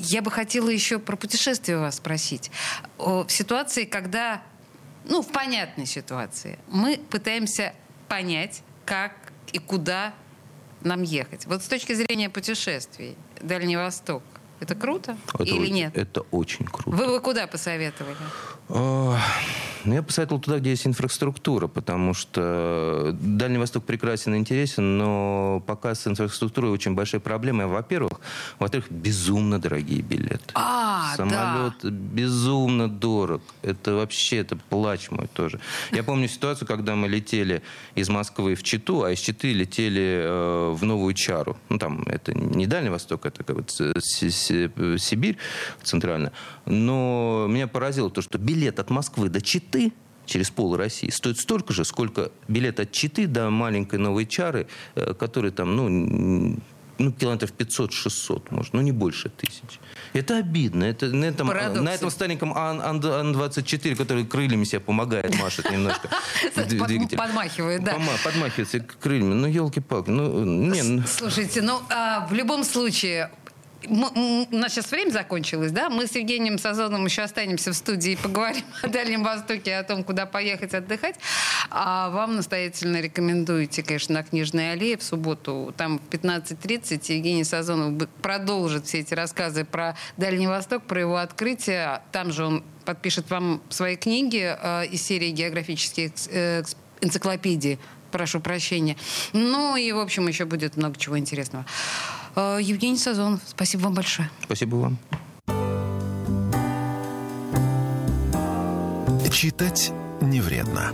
я 0.00 0.22
бы 0.22 0.30
хотела 0.30 0.68
еще 0.68 0.98
про 0.98 1.16
путешествие 1.16 1.78
вас 1.78 1.96
спросить. 1.96 2.50
В 2.98 3.28
ситуации, 3.28 3.84
когда, 3.84 4.42
ну, 5.04 5.22
в 5.22 5.28
понятной 5.28 5.86
ситуации, 5.86 6.58
мы 6.68 6.98
пытаемся 7.10 7.74
понять, 8.08 8.62
как 8.84 9.12
и 9.52 9.58
куда 9.58 10.14
нам 10.80 11.02
ехать. 11.02 11.46
Вот 11.46 11.62
с 11.62 11.66
точки 11.66 11.92
зрения 11.92 12.30
путешествий, 12.30 13.16
Дальний 13.40 13.76
Восток, 13.76 14.22
это 14.60 14.74
круто 14.74 15.16
это, 15.34 15.44
или 15.44 15.68
нет? 15.68 15.96
Это 15.96 16.22
очень 16.30 16.66
круто. 16.66 16.90
Вы 16.90 17.06
бы 17.06 17.20
куда 17.20 17.46
посоветовали? 17.46 18.16
Ну, 19.84 19.94
я 19.94 20.02
посоветовал 20.02 20.40
туда, 20.40 20.58
где 20.58 20.70
есть 20.70 20.86
инфраструктура, 20.86 21.66
потому 21.66 22.12
что 22.12 23.16
Дальний 23.18 23.58
Восток 23.58 23.84
прекрасен 23.84 24.34
и 24.34 24.38
интересен, 24.38 24.98
но 24.98 25.62
пока 25.66 25.94
с 25.94 26.06
инфраструктурой 26.06 26.70
очень 26.70 26.94
большая 26.94 27.20
проблема. 27.20 27.66
Во-первых, 27.66 28.20
во-первых, 28.58 28.90
безумно 28.90 29.58
дорогие 29.58 30.02
билеты. 30.02 30.44
А, 30.54 31.14
Самолет 31.16 31.74
да. 31.82 31.90
безумно 31.90 32.88
дорог. 32.88 33.42
Это 33.62 33.94
вообще, 33.94 34.38
это 34.38 34.56
плач 34.56 35.10
мой 35.10 35.28
тоже. 35.32 35.60
Я 35.92 36.02
помню 36.02 36.28
ситуацию, 36.28 36.68
когда 36.68 36.94
мы 36.94 37.08
летели 37.08 37.62
из 37.94 38.08
Москвы 38.10 38.56
в 38.56 38.62
Читу, 38.62 39.04
а 39.04 39.12
из 39.12 39.18
Читы 39.18 39.52
летели 39.54 40.22
э, 40.24 40.70
в 40.74 40.84
Новую 40.84 41.14
Чару. 41.14 41.56
Ну, 41.70 41.78
там, 41.78 42.02
это 42.02 42.34
не 42.34 42.66
Дальний 42.66 42.90
Восток, 42.90 43.24
это 43.24 43.44
как 43.44 43.56
вот 43.56 43.70
Сибирь 43.70 45.38
центральная. 45.82 46.32
Но 46.66 47.46
меня 47.48 47.66
поразило 47.66 48.10
то, 48.10 48.20
что 48.20 48.38
билет 48.60 48.78
от 48.78 48.90
Москвы 48.90 49.30
до 49.30 49.40
Читы 49.40 49.92
через 50.26 50.50
пол 50.50 50.76
России 50.76 51.08
стоит 51.08 51.38
столько 51.38 51.72
же, 51.72 51.84
сколько 51.84 52.30
билет 52.46 52.78
от 52.78 52.92
Читы 52.92 53.26
до 53.26 53.48
маленькой 53.50 53.98
Новой 53.98 54.26
Чары, 54.26 54.66
э, 54.94 55.14
который 55.14 55.50
там, 55.50 55.76
ну, 55.76 56.60
ну, 56.98 57.12
километров 57.12 57.52
500-600, 57.56 58.48
может, 58.50 58.74
ну, 58.74 58.82
не 58.82 58.92
больше 58.92 59.30
тысяч. 59.30 59.80
Это 60.12 60.36
обидно. 60.36 60.84
Это, 60.84 61.06
на, 61.06 61.24
этом, 61.24 61.46
на 61.48 61.94
этом 61.94 62.10
стареньком 62.10 62.52
Ан-24, 62.52 63.96
который 63.96 64.26
крыльями 64.26 64.64
себе 64.64 64.80
помогает, 64.80 65.34
машет 65.40 65.70
немножко. 65.70 66.10
Подмахивает, 67.16 67.82
да. 67.82 67.98
Подмахивается 68.22 68.80
крыльями. 68.80 69.32
Ну, 69.32 69.46
елки-палки. 69.46 70.10
Ну, 70.10 70.44
не, 70.44 71.02
Слушайте, 71.06 71.62
ну, 71.62 71.80
а, 71.88 72.26
в 72.26 72.34
любом 72.34 72.64
случае, 72.64 73.30
у 73.90 74.56
нас 74.56 74.72
сейчас 74.72 74.90
время 74.90 75.10
закончилось, 75.10 75.72
да? 75.72 75.90
Мы 75.90 76.06
с 76.06 76.14
Евгением 76.14 76.58
Сазоновым 76.58 77.06
еще 77.06 77.22
останемся 77.22 77.72
в 77.72 77.74
студии 77.74 78.12
и 78.12 78.16
поговорим 78.16 78.64
о 78.82 78.88
Дальнем 78.88 79.24
Востоке, 79.24 79.76
о 79.76 79.82
том, 79.82 80.04
куда 80.04 80.26
поехать 80.26 80.74
отдыхать. 80.74 81.16
А 81.70 82.10
вам 82.10 82.36
настоятельно 82.36 83.00
рекомендуете, 83.00 83.82
конечно, 83.82 84.14
на 84.14 84.22
Книжной 84.22 84.72
аллее 84.72 84.96
в 84.96 85.02
субботу. 85.02 85.74
Там 85.76 85.98
в 85.98 86.08
15.30 86.08 87.12
Евгений 87.12 87.44
Сазонов 87.44 88.08
продолжит 88.22 88.86
все 88.86 89.00
эти 89.00 89.14
рассказы 89.14 89.64
про 89.64 89.96
Дальний 90.16 90.46
Восток, 90.46 90.84
про 90.84 91.00
его 91.00 91.16
открытие. 91.16 92.02
Там 92.12 92.32
же 92.32 92.44
он 92.44 92.64
подпишет 92.84 93.28
вам 93.30 93.60
свои 93.70 93.96
книги 93.96 94.56
э, 94.56 94.86
из 94.86 95.02
серии 95.02 95.30
географических 95.30 96.12
э, 96.30 96.62
энциклопедий. 97.00 97.78
Прошу 98.12 98.40
прощения. 98.40 98.96
Ну 99.32 99.76
и, 99.76 99.90
в 99.92 99.98
общем, 99.98 100.26
еще 100.28 100.44
будет 100.44 100.76
много 100.76 100.98
чего 100.98 101.18
интересного. 101.18 101.64
Э, 102.36 102.58
Евгений 102.60 102.98
Сазонов, 102.98 103.40
спасибо 103.46 103.82
вам 103.82 103.94
большое. 103.94 104.30
Спасибо 104.44 104.76
вам. 104.76 104.98
Читать 109.30 109.90
не 110.20 110.40
вредно. 110.42 110.92